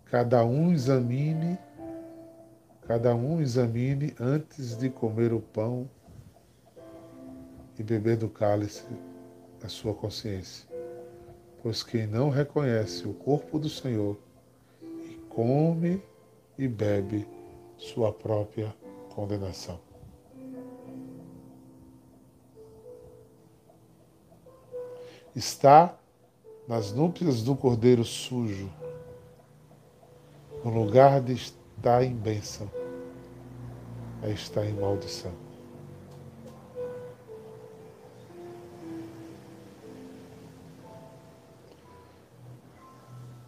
cada 0.06 0.46
um 0.46 0.72
examine, 0.72 1.58
cada 2.88 3.16
um 3.16 3.42
examine 3.42 4.14
antes 4.20 4.78
de 4.78 4.88
comer 4.92 5.34
o 5.34 5.42
pão 5.42 5.90
e 7.78 7.84
beber 7.84 8.18
do 8.18 8.30
cálice 8.30 8.86
da 9.60 9.70
sua 9.70 9.94
consciência. 9.94 10.68
Pois 11.62 11.84
quem 11.84 12.06
não 12.06 12.30
reconhece 12.30 13.08
o 13.08 13.14
corpo 13.14 13.58
do 13.58 13.70
Senhor 13.70 14.18
e 14.82 15.16
come 15.30 16.02
e 16.58 16.68
bebe 16.68 17.28
sua 17.78 18.12
própria 18.14 18.74
condenação. 19.14 19.80
Está 25.36 25.98
nas 26.68 26.92
núpcias 26.94 27.44
do 27.44 27.56
cordeiro 27.56 28.04
sujo, 28.06 28.72
no 30.64 30.72
lugar 30.72 31.22
de 31.22 31.34
estar 31.34 32.04
em 32.04 32.16
bênção, 32.16 32.72
é 34.24 34.32
estar 34.32 34.66
em 34.66 34.74
maldição. 34.74 35.45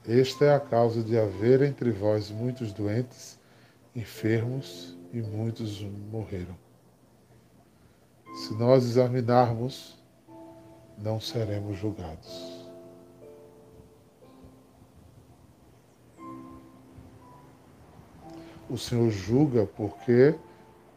Esta 0.08 0.45
é 0.45 0.55
a 0.55 0.60
causa 0.60 1.03
de 1.03 1.20
haver 1.20 1.62
entre 1.62 1.91
vós 1.91 2.32
muitos 2.32 2.72
doentes, 2.72 3.38
enfermos 3.93 4.97
e 5.12 5.22
muitos 5.22 5.82
morreram. 5.82 6.55
Se 8.34 8.53
nós 8.53 8.86
examinarmos, 8.86 10.01
não 10.97 11.20
seremos 11.20 11.78
julgados. 11.78 12.66
O 18.70 18.78
Senhor 18.78 19.10
julga 19.10 19.66
porque 19.66 20.36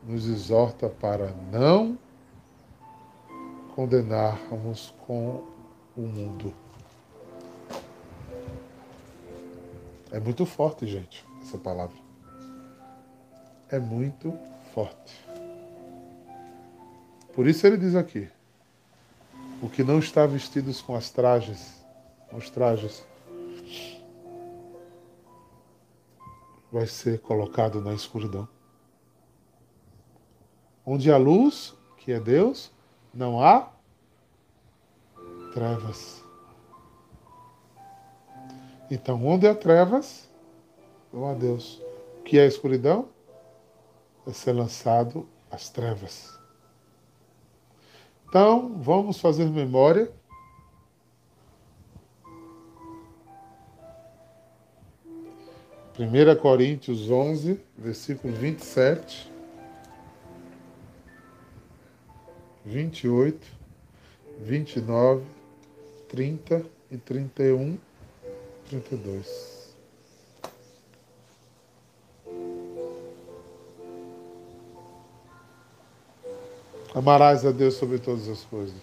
nos 0.05 0.29
exorta 0.29 0.89
para 0.89 1.33
não 1.51 1.99
condenarmos 3.75 4.95
com 5.05 5.43
o 5.97 6.03
mundo. 6.03 6.55
É 10.13 10.19
muito 10.19 10.45
forte, 10.45 10.87
gente, 10.87 11.25
essa 11.41 11.57
palavra. 11.57 11.97
É 13.69 13.79
muito 13.79 14.37
forte. 14.75 15.25
Por 17.35 17.47
isso 17.47 17.67
ele 17.67 17.77
diz 17.77 17.95
aqui: 17.95 18.29
o 19.63 19.69
que 19.69 19.85
não 19.85 19.99
está 19.99 20.27
vestidos 20.27 20.81
com 20.81 20.97
as 20.97 21.11
trajes, 21.11 21.85
com 22.29 22.37
os 22.37 22.51
trajes, 22.51 23.07
vai 26.73 26.87
ser 26.87 27.21
colocado 27.21 27.81
na 27.81 27.93
escuridão. 27.95 28.49
Onde 30.85 31.11
há 31.13 31.17
luz, 31.17 31.75
que 31.99 32.11
é 32.11 32.19
Deus, 32.19 32.73
não 33.13 33.43
há 33.43 33.71
trevas. 35.53 36.20
Então, 38.91 39.25
onde 39.25 39.47
há 39.47 39.55
trevas, 39.55 40.29
não 41.13 41.29
há 41.29 41.35
Deus. 41.35 41.81
O 42.19 42.23
que 42.25 42.39
é 42.39 42.47
escuridão? 42.47 43.09
É 44.27 44.33
ser 44.33 44.53
lançado 44.53 45.29
às 45.49 45.69
trevas. 45.69 46.37
Então, 48.29 48.77
vamos 48.79 49.21
fazer 49.21 49.45
memória. 49.47 50.11
Primeira 55.95 56.35
Coríntios 56.35 57.11
11, 57.11 57.61
versículo 57.77 58.33
27, 58.33 59.31
28, 62.65 63.47
29, 64.41 65.25
30 66.09 66.65
e 66.91 66.97
31, 66.97 67.79
32. 68.71 69.61
Amarás 76.95 77.45
a 77.45 77.51
Deus 77.51 77.75
sobre 77.75 77.99
todas 77.99 78.29
as 78.29 78.43
coisas. 78.45 78.75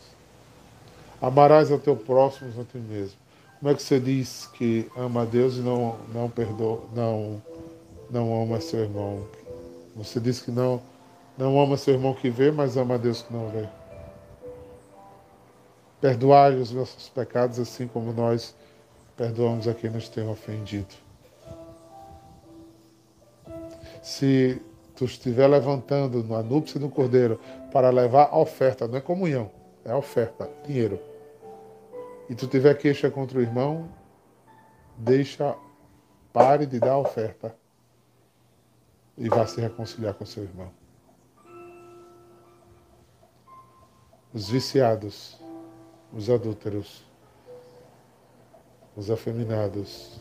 Amarás 1.21 1.71
ao 1.71 1.79
teu 1.79 1.95
próximo 1.95 2.49
a 2.59 2.63
ti 2.65 2.77
mesmo. 2.77 3.17
Como 3.59 3.71
é 3.71 3.75
que 3.75 3.81
você 3.81 3.99
diz 3.99 4.45
que 4.53 4.89
ama 4.95 5.21
a 5.21 5.25
Deus 5.25 5.55
e 5.55 5.61
não, 5.61 5.97
não 6.13 6.29
perdoa, 6.29 6.83
não, 6.93 7.41
não 8.09 8.43
ama 8.43 8.61
seu 8.61 8.81
irmão? 8.81 9.25
Você 9.95 10.19
diz 10.19 10.41
que 10.41 10.51
não, 10.51 10.81
não 11.37 11.59
ama 11.59 11.75
seu 11.75 11.93
irmão 11.93 12.13
que 12.13 12.29
vê, 12.29 12.51
mas 12.51 12.77
ama 12.77 12.95
a 12.95 12.97
Deus 12.97 13.21
que 13.21 13.33
não 13.33 13.49
vê. 13.49 13.67
Perdoai 15.99 16.55
os 16.55 16.71
nossos 16.71 17.09
pecados, 17.09 17.57
assim 17.57 17.87
como 17.87 18.13
nós 18.13 18.53
perdoamos 19.17 19.67
a 19.67 19.73
quem 19.73 19.89
nos 19.89 20.07
tem 20.07 20.27
ofendido. 20.29 20.93
Se 24.01 24.61
tu 24.95 25.05
estiver 25.05 25.47
levantando 25.47 26.23
na 26.23 26.41
núpcia 26.41 26.79
do 26.79 26.87
cordeiro 26.87 27.41
para 27.73 27.89
levar 27.89 28.33
oferta, 28.33 28.87
não 28.87 28.97
é 28.97 29.01
comunhão, 29.01 29.51
é 29.83 29.93
oferta, 29.93 30.49
dinheiro. 30.65 30.99
E 32.29 32.35
tu 32.35 32.47
tiver 32.47 32.77
queixa 32.77 33.09
contra 33.09 33.39
o 33.39 33.41
irmão, 33.41 33.89
deixa, 34.95 35.55
pare 36.31 36.65
de 36.65 36.79
dar 36.79 36.97
oferta 36.97 37.55
e 39.17 39.27
vá 39.27 39.47
se 39.47 39.59
reconciliar 39.59 40.13
com 40.13 40.25
seu 40.25 40.43
irmão. 40.43 40.71
Os 44.31 44.49
viciados, 44.49 45.41
os 46.13 46.29
adúlteros, 46.29 47.06
os 48.97 49.11
afeminados, 49.11 50.19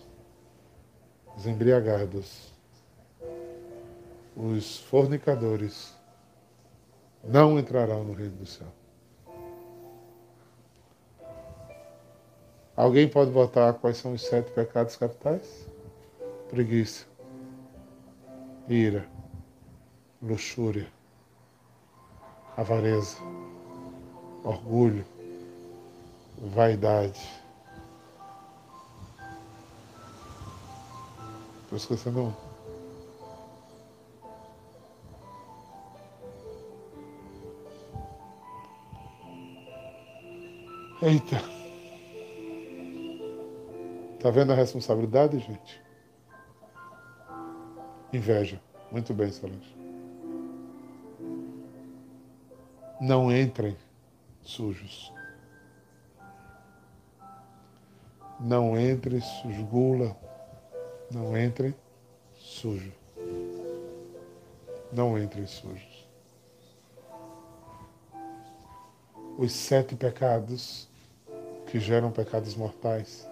os 1.34 1.46
embriagados, 1.46 2.52
os 4.36 4.80
fornicadores 4.80 5.94
não 7.24 7.58
entrarão 7.58 8.04
no 8.04 8.12
reino 8.12 8.36
do 8.36 8.44
céu. 8.44 8.68
Alguém 12.76 13.08
pode 13.08 13.30
botar 13.30 13.72
quais 13.72 13.96
são 13.96 14.12
os 14.12 14.20
sete 14.20 14.50
pecados 14.52 14.94
capitais? 14.94 15.66
Preguiça, 16.50 17.06
ira, 18.68 19.08
luxúria, 20.22 20.86
avareza, 22.54 23.16
orgulho, 24.44 25.06
vaidade. 26.36 27.45
Estou 31.76 31.94
esquecendo 31.94 32.22
um. 32.22 32.32
Eita. 41.02 41.36
Tá 44.22 44.30
vendo 44.30 44.52
a 44.52 44.54
responsabilidade, 44.54 45.38
gente? 45.38 45.82
Inveja. 48.10 48.58
Muito 48.90 49.12
bem, 49.12 49.30
Solange. 49.30 49.76
Não 52.98 53.30
entrem 53.30 53.76
sujos. 54.40 55.12
Não 58.40 58.80
entrem 58.80 59.20
sujos. 59.20 59.62
Gula. 59.68 60.16
Não 61.10 61.36
entrem 61.36 61.74
sujo. 62.34 62.92
Não 64.92 65.18
entrem 65.18 65.46
sujos. 65.46 65.96
os 69.38 69.52
sete 69.52 69.94
pecados 69.94 70.88
que 71.66 71.78
geram 71.78 72.10
pecados 72.10 72.54
mortais. 72.54 73.26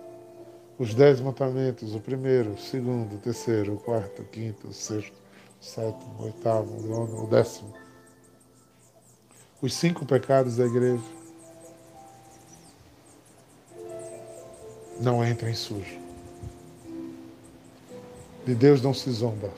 Os 0.79 0.95
dez 0.95 1.21
mandamentos, 1.21 1.95
o 1.95 2.01
primeiro, 2.01 2.53
o 2.53 2.59
segundo, 2.59 3.15
o 3.15 3.19
terceiro, 3.19 3.75
o 3.75 3.79
quarto, 3.79 4.23
o 4.23 4.25
quinto, 4.25 4.69
o 4.69 4.73
sexto, 4.73 5.17
o 5.61 5.65
sétimo, 5.65 6.17
o 6.19 6.25
oitavo, 6.25 6.77
o 6.77 6.83
nono, 6.83 7.25
o 7.25 7.27
décimo. 7.29 7.73
Os 9.63 9.73
cinco 9.73 10.05
pecados 10.05 10.57
da 10.57 10.67
igreja. 10.67 11.03
Não 15.01 15.25
entrem 15.25 15.55
sujo. 15.55 16.04
De 18.45 18.55
Deus 18.55 18.83
não 18.83 18.93
se 18.93 19.11
zomba. 19.11 19.51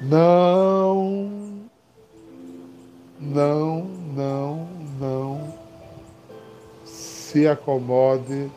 Não 0.00 1.54
não, 3.20 3.84
não, 4.14 4.68
não 4.98 5.54
se 6.84 7.46
acomode 7.48 8.50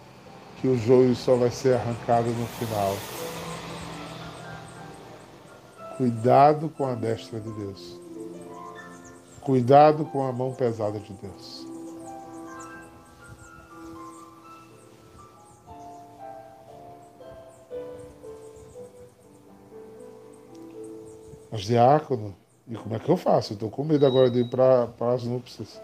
que 0.59 0.67
o 0.67 0.77
joio 0.77 1.15
só 1.15 1.35
vai 1.35 1.49
ser 1.49 1.75
arrancado 1.75 2.29
no 2.29 2.45
final. 2.47 2.95
Cuidado 5.97 6.69
com 6.69 6.85
a 6.85 6.95
destra 6.95 7.39
de 7.39 7.51
Deus. 7.51 7.99
Cuidado 9.41 10.05
com 10.05 10.27
a 10.27 10.31
mão 10.31 10.53
pesada 10.53 10.99
de 10.99 11.13
Deus. 11.13 11.66
Mas 21.51 21.61
diácono, 21.61 22.35
e 22.67 22.75
como 22.75 22.95
é 22.95 22.99
que 22.99 23.09
eu 23.09 23.17
faço? 23.17 23.53
Estou 23.53 23.69
com 23.69 23.83
medo 23.83 24.05
agora 24.05 24.29
de 24.29 24.39
ir 24.39 24.49
para 24.49 24.89
as 25.13 25.23
núpcias. 25.23 25.79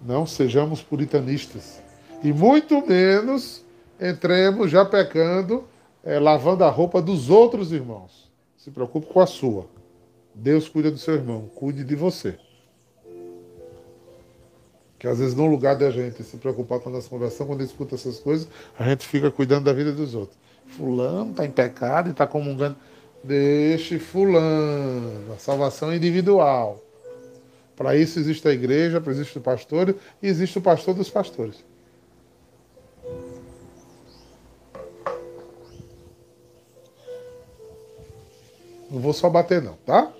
Não 0.00 0.26
sejamos 0.26 0.82
puritanistas. 0.82 1.80
E 2.22 2.32
muito 2.32 2.86
menos 2.86 3.64
entremos 4.00 4.70
já 4.70 4.84
pecando, 4.84 5.64
é, 6.04 6.18
lavando 6.18 6.64
a 6.64 6.70
roupa 6.70 7.02
dos 7.02 7.30
outros 7.30 7.72
irmãos. 7.72 8.30
Se 8.56 8.70
preocupe 8.70 9.06
com 9.06 9.20
a 9.20 9.26
sua. 9.26 9.66
Deus 10.34 10.68
cuida 10.68 10.90
do 10.90 10.98
seu 10.98 11.14
irmão, 11.14 11.50
cuide 11.54 11.84
de 11.84 11.94
você. 11.94 12.38
Que 14.98 15.08
às 15.08 15.18
vezes 15.18 15.34
no 15.34 15.46
lugar 15.46 15.76
da 15.76 15.90
gente 15.90 16.22
se 16.22 16.36
preocupar 16.36 16.78
com 16.78 16.88
a 16.88 16.92
nossa 16.92 17.08
conversão, 17.08 17.46
quando 17.46 17.62
escuta 17.62 17.96
essas 17.96 18.20
coisas, 18.20 18.46
a 18.78 18.88
gente 18.88 19.06
fica 19.06 19.30
cuidando 19.32 19.64
da 19.64 19.72
vida 19.72 19.92
dos 19.92 20.14
outros. 20.14 20.38
Fulano 20.76 21.30
está 21.30 21.44
em 21.44 21.50
pecado 21.50 22.08
e 22.08 22.12
está 22.12 22.26
comungando. 22.26 22.76
Deixe 23.22 23.98
fulano, 23.98 25.32
a 25.32 25.38
salvação 25.38 25.92
é 25.92 25.96
individual. 25.96 26.82
Para 27.76 27.96
isso 27.96 28.18
existe 28.18 28.46
a 28.48 28.52
igreja, 28.52 29.00
para 29.00 29.12
existe 29.12 29.38
o 29.38 29.40
pastor 29.40 29.94
e 30.22 30.26
existe 30.26 30.58
o 30.58 30.62
pastor 30.62 30.94
dos 30.94 31.08
pastores. 31.08 31.64
Não 38.90 39.00
vou 39.00 39.12
só 39.12 39.30
bater 39.30 39.62
não, 39.62 39.74
tá? 39.86 40.12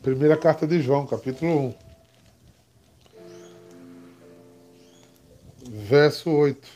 Primeira 0.00 0.36
carta 0.36 0.64
de 0.66 0.80
João, 0.80 1.04
capítulo 1.04 1.50
1. 1.50 1.85
Verso 5.68 6.30
8. 6.30 6.68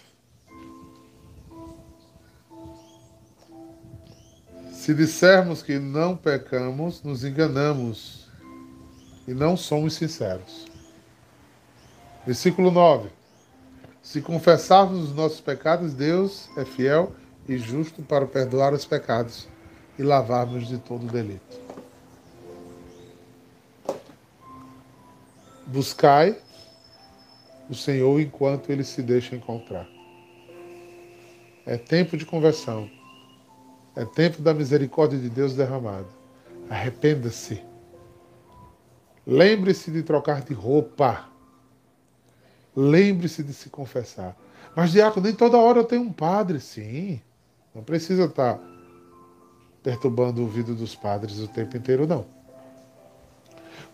Se 4.72 4.95
dissermos 4.95 5.62
que 5.62 5.78
não 5.78 6.16
pecamos, 6.16 7.03
nos 7.03 7.24
enganamos 7.24 8.28
e 9.28 9.34
não 9.34 9.57
somos 9.57 9.95
sinceros. 9.95 10.66
Versículo 12.26 12.70
9. 12.70 13.11
Se 14.03 14.20
confessarmos 14.20 15.05
os 15.05 15.14
nossos 15.14 15.41
pecados, 15.41 15.93
Deus 15.93 16.49
é 16.57 16.64
fiel 16.64 17.14
e 17.49 17.59
justo 17.59 18.03
para 18.03 18.26
perdoar 18.26 18.72
os 18.72 18.84
pecados 18.84 19.47
e 19.99 20.03
lavar-nos 20.03 20.66
de 20.66 20.78
todo 20.78 21.07
delito. 21.07 21.61
Buscai 25.66 26.36
o 27.71 27.75
Senhor 27.75 28.21
enquanto 28.21 28.71
ele 28.71 28.83
se 28.83 29.01
deixa 29.01 29.37
encontrar. 29.37 29.89
É 31.64 31.79
tempo 31.79 32.16
de 32.16 32.27
conversão. 32.27 32.91
É 33.95 34.05
tempo 34.05 34.43
da 34.43 34.53
misericórdia 34.53 35.16
de 35.16 35.31
Deus 35.31 35.55
derramada. 35.55 36.09
Arrependa-se. 36.68 37.62
Lembre-se 39.25 39.91
de 39.93 40.03
trocar 40.03 40.43
de 40.43 40.53
roupa. 40.53 41.29
Lembre-se 42.75 43.45
de 43.45 43.53
se 43.53 43.71
confessar. 43.71 44.37
Mas, 44.75 44.91
diácono, 44.91 45.27
nem 45.27 45.35
toda 45.35 45.57
hora 45.57 45.79
eu 45.79 45.85
tenho 45.85 46.03
um 46.03 46.12
padre. 46.12 46.59
Sim. 46.59 47.21
Não 47.73 47.85
precisa 47.85 48.25
estar 48.25 48.59
perturbando 49.81 50.41
o 50.41 50.45
ouvido 50.45 50.75
dos 50.75 50.97
padres 50.97 51.39
o 51.39 51.47
tempo 51.47 51.77
inteiro, 51.77 52.07
não. 52.07 52.39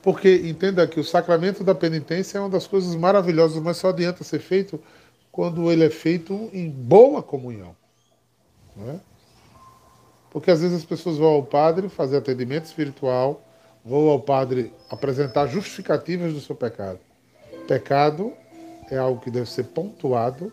Porque 0.06 0.36
entenda 0.36 0.86
que 0.86 1.00
o 1.00 1.04
sacramento 1.04 1.64
da 1.64 1.74
penitência 1.74 2.38
é 2.38 2.40
uma 2.40 2.48
das 2.48 2.64
coisas 2.64 2.94
maravilhosas, 2.94 3.60
mas 3.60 3.76
só 3.76 3.88
adianta 3.88 4.22
ser 4.22 4.38
feito 4.38 4.80
quando 5.32 5.68
ele 5.68 5.84
é 5.84 5.90
feito 5.90 6.48
em 6.52 6.70
boa 6.70 7.24
comunhão. 7.24 7.74
Não 8.76 8.88
é? 8.88 9.00
Porque 10.30 10.48
às 10.48 10.60
vezes 10.60 10.76
as 10.76 10.84
pessoas 10.84 11.16
vão 11.16 11.30
ao 11.30 11.42
padre 11.42 11.88
fazer 11.88 12.18
atendimento 12.18 12.66
espiritual, 12.66 13.42
vão 13.84 14.08
ao 14.08 14.20
padre 14.20 14.72
apresentar 14.88 15.48
justificativas 15.48 16.32
do 16.32 16.40
seu 16.40 16.54
pecado. 16.54 17.00
Pecado 17.66 18.32
é 18.88 18.96
algo 18.96 19.20
que 19.20 19.28
deve 19.28 19.50
ser 19.50 19.64
pontuado. 19.64 20.52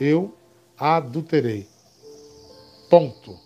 Eu 0.00 0.34
adulterei. 0.76 1.68
Ponto. 2.90 3.38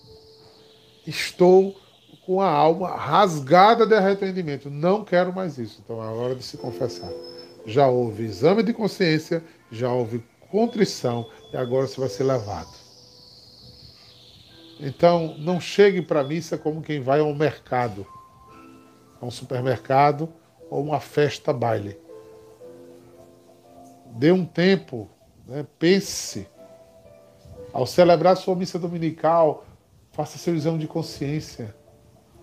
Estou 1.07 1.77
com 2.25 2.41
a 2.41 2.49
alma 2.49 2.95
rasgada 2.97 3.87
de 3.87 3.95
arrependimento. 3.95 4.71
Não 4.71 5.05
quero 5.05 5.33
mais 5.33 5.59
isso. 5.59 5.81
Então 5.85 6.03
é 6.03 6.07
hora 6.07 6.35
de 6.35 6.43
se 6.43 6.57
confessar. 6.57 7.11
Já 7.67 7.87
houve 7.89 8.25
exame 8.25 8.63
de 8.63 8.73
consciência, 8.73 9.43
já 9.71 9.93
houve 9.93 10.25
contrição 10.51 11.29
e 11.53 11.57
agora 11.57 11.87
você 11.87 11.99
vai 11.99 12.09
ser 12.09 12.25
levado. 12.25 12.83
Então, 14.81 15.37
não 15.39 15.61
chegue 15.61 16.03
para 16.03 16.21
a 16.21 16.25
missa 16.25 16.59
como 16.59 16.83
quem 16.83 17.01
vai 17.01 17.21
ao 17.21 17.33
mercado, 17.33 18.05
a 19.21 19.25
um 19.25 19.31
supermercado 19.31 20.29
ou 20.69 20.83
uma 20.83 20.99
festa 20.99 21.53
baile. 21.53 21.97
Dê 24.07 24.33
um 24.33 24.45
tempo, 24.45 25.09
né? 25.47 25.65
pense. 25.79 26.49
Ao 27.73 27.87
celebrar 27.87 28.37
sua 28.37 28.57
missa 28.57 28.79
dominical, 28.79 29.65
faça 30.11 30.37
seu 30.37 30.55
exame 30.55 30.79
de 30.79 30.89
consciência. 30.89 31.75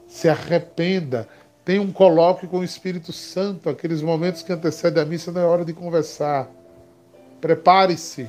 Se 0.09 0.27
arrependa. 0.27 1.29
Tenha 1.63 1.81
um 1.81 1.91
colóquio 1.91 2.49
com 2.49 2.59
o 2.59 2.63
Espírito 2.63 3.13
Santo. 3.13 3.69
Aqueles 3.69 4.01
momentos 4.01 4.43
que 4.43 4.51
antecedem 4.51 5.01
a 5.01 5.05
missa 5.05 5.31
não 5.31 5.39
é 5.39 5.45
hora 5.45 5.63
de 5.63 5.71
conversar. 5.71 6.49
Prepare-se 7.39 8.27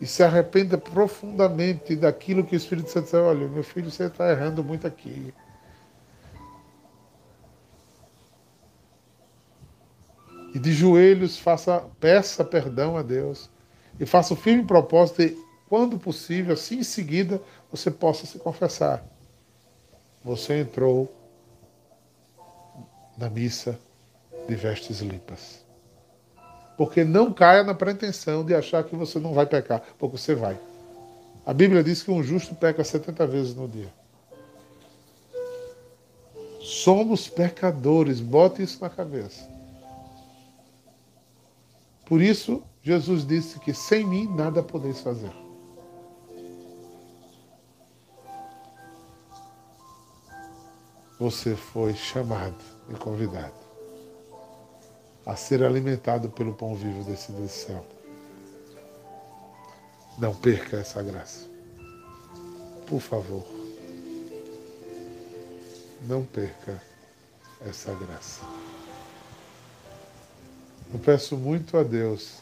e 0.00 0.06
se 0.06 0.22
arrependa 0.22 0.78
profundamente 0.78 1.96
daquilo 1.96 2.44
que 2.44 2.54
o 2.54 2.56
Espírito 2.56 2.90
Santo 2.90 3.06
diz: 3.06 3.14
olha, 3.14 3.48
meu 3.48 3.64
filho, 3.64 3.90
você 3.90 4.04
está 4.04 4.30
errando 4.30 4.62
muito 4.62 4.86
aqui. 4.86 5.34
E 10.54 10.58
de 10.58 10.72
joelhos 10.72 11.38
faça, 11.38 11.84
peça 12.00 12.44
perdão 12.44 12.96
a 12.96 13.02
Deus. 13.02 13.50
E 13.98 14.06
faça 14.06 14.34
o 14.34 14.36
firme 14.36 14.64
propósito 14.64 15.22
de, 15.22 15.36
quando 15.68 15.98
possível, 15.98 16.54
assim 16.54 16.78
em 16.78 16.84
seguida, 16.84 17.40
você 17.70 17.90
possa 17.90 18.24
se 18.26 18.38
confessar. 18.38 19.04
Você 20.28 20.60
entrou 20.60 21.10
na 23.16 23.30
missa 23.30 23.78
de 24.46 24.54
vestes 24.54 25.00
limpas. 25.00 25.64
Porque 26.76 27.02
não 27.02 27.32
caia 27.32 27.64
na 27.64 27.72
pretensão 27.72 28.44
de 28.44 28.54
achar 28.54 28.84
que 28.84 28.94
você 28.94 29.18
não 29.18 29.32
vai 29.32 29.46
pecar, 29.46 29.82
porque 29.98 30.18
você 30.18 30.34
vai. 30.34 30.60
A 31.46 31.54
Bíblia 31.54 31.82
diz 31.82 32.02
que 32.02 32.10
um 32.10 32.22
justo 32.22 32.54
peca 32.54 32.84
70 32.84 33.26
vezes 33.26 33.54
no 33.54 33.66
dia. 33.66 33.90
Somos 36.60 37.26
pecadores, 37.26 38.20
bote 38.20 38.62
isso 38.62 38.82
na 38.82 38.90
cabeça. 38.90 39.48
Por 42.04 42.20
isso, 42.20 42.62
Jesus 42.82 43.26
disse 43.26 43.58
que 43.60 43.72
sem 43.72 44.06
mim 44.06 44.28
nada 44.36 44.62
podeis 44.62 45.00
fazer. 45.00 45.32
Você 51.18 51.56
foi 51.56 51.94
chamado 51.94 52.62
e 52.88 52.94
convidado 52.94 53.68
a 55.26 55.36
ser 55.36 55.62
alimentado 55.62 56.30
pelo 56.30 56.54
pão 56.54 56.74
vivo 56.74 57.04
desse 57.04 57.32
do 57.32 57.46
céu. 57.48 57.84
Não 60.16 60.34
perca 60.34 60.78
essa 60.78 61.02
graça. 61.02 61.46
Por 62.86 63.00
favor. 63.00 63.46
Não 66.06 66.24
perca 66.24 66.82
essa 67.60 67.92
graça. 67.92 68.40
Eu 70.90 70.98
peço 70.98 71.36
muito 71.36 71.76
a 71.76 71.82
Deus 71.82 72.38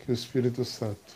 que 0.00 0.10
o 0.10 0.14
Espírito 0.14 0.64
Santo 0.64 1.14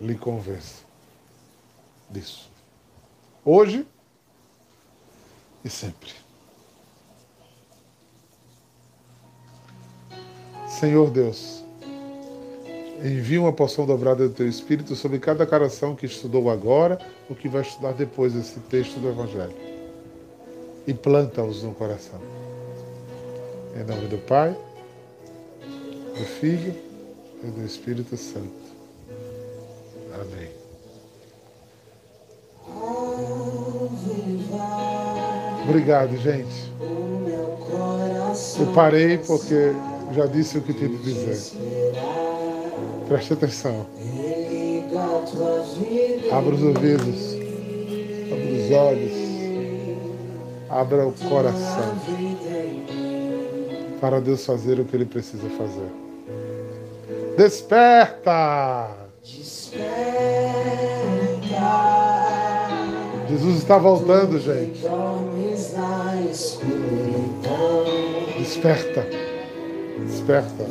lhe 0.00 0.16
convença 0.18 0.82
disso. 2.10 2.51
Hoje 3.44 3.86
e 5.64 5.68
sempre. 5.68 6.10
Senhor 10.68 11.10
Deus, 11.10 11.62
envia 13.04 13.40
uma 13.40 13.52
porção 13.52 13.84
dobrada 13.86 14.28
do 14.28 14.34
teu 14.34 14.48
Espírito 14.48 14.94
sobre 14.94 15.18
cada 15.18 15.46
coração 15.46 15.94
que 15.94 16.06
estudou 16.06 16.50
agora 16.50 16.98
ou 17.28 17.36
que 17.36 17.48
vai 17.48 17.62
estudar 17.62 17.92
depois 17.92 18.34
esse 18.34 18.58
texto 18.60 18.98
do 18.98 19.08
Evangelho. 19.08 19.54
E 20.86 20.94
planta-os 20.94 21.62
no 21.62 21.74
coração. 21.74 22.20
Em 23.74 23.84
nome 23.84 24.08
do 24.08 24.18
Pai, 24.18 24.56
do 26.16 26.24
Filho 26.24 26.74
e 27.42 27.46
do 27.46 27.64
Espírito 27.64 28.16
Santo. 28.16 28.62
Amém. 30.14 30.61
Obrigado, 35.72 36.14
gente. 36.18 36.70
Eu 38.60 38.66
parei 38.74 39.16
porque 39.16 39.72
já 40.14 40.26
disse 40.26 40.58
o 40.58 40.60
que 40.60 40.74
tinha 40.74 40.90
que 40.90 40.98
dizer. 40.98 41.38
Preste 43.08 43.32
atenção. 43.32 43.86
Abra 46.30 46.54
os 46.54 46.62
ouvidos. 46.62 47.36
Abra 48.30 48.52
os 48.52 48.70
olhos. 48.70 49.12
Abra 50.68 51.06
o 51.06 51.12
coração. 51.30 51.94
Para 53.98 54.20
Deus 54.20 54.44
fazer 54.44 54.78
o 54.78 54.84
que 54.84 54.94
Ele 54.94 55.06
precisa 55.06 55.48
fazer. 55.56 55.90
Desperta! 57.38 58.90
Jesus 63.32 63.56
está 63.56 63.78
voltando, 63.78 64.38
gente. 64.38 64.84
Desperta 68.38 69.32
desperta. 70.06 70.66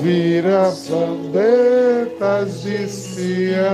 Vira 0.00 0.72
trombetas 0.86 2.62
de 2.62 2.88
Sião. 2.88 3.66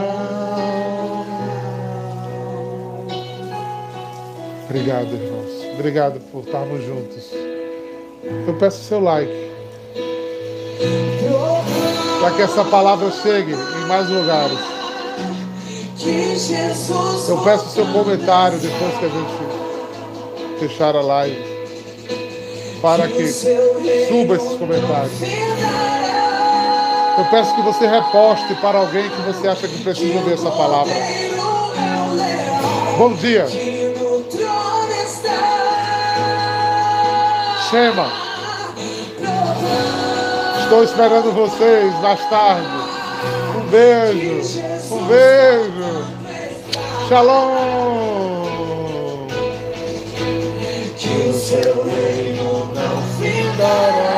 Obrigado, 4.64 5.08
irmãos. 5.12 5.74
Obrigado 5.74 6.20
por 6.30 6.44
estarmos 6.44 6.84
juntos. 6.84 7.30
Eu 8.46 8.54
peço 8.54 8.82
seu 8.84 9.00
like. 9.00 9.50
Para 12.20 12.30
que 12.36 12.42
essa 12.42 12.64
palavra 12.64 13.10
chegue 13.10 13.52
em 13.52 13.88
mais 13.88 14.08
lugares. 14.08 14.58
Eu 17.28 17.38
peço 17.44 17.68
seu 17.70 17.86
comentário 17.86 18.58
depois 18.58 18.98
que 18.98 19.04
a 19.04 19.08
gente 19.08 19.41
fechar 20.68 20.94
a 20.94 21.00
live 21.00 21.42
para 22.80 23.08
que 23.08 23.26
suba 23.28 24.36
esses 24.36 24.58
comentários. 24.58 25.12
Eu 27.18 27.24
peço 27.30 27.54
que 27.54 27.62
você 27.62 27.86
reposte 27.86 28.54
para 28.60 28.78
alguém 28.78 29.08
que 29.10 29.22
você 29.22 29.48
acha 29.48 29.66
que 29.66 29.82
precisa 29.82 30.20
ver 30.20 30.34
essa 30.34 30.50
palavra. 30.50 30.92
Bom 32.96 33.12
dia. 33.14 33.46
Shema. 37.70 38.12
Estou 40.62 40.84
esperando 40.84 41.32
vocês 41.32 41.92
mais 42.00 42.20
tarde. 42.30 42.66
Um 43.56 43.68
beijo. 43.68 44.60
Um 44.90 45.04
beijo. 45.06 46.06
Shalom. 47.08 48.11
Seu 51.52 51.84
reino 51.84 52.72
não 52.74 53.02
findará. 53.18 54.11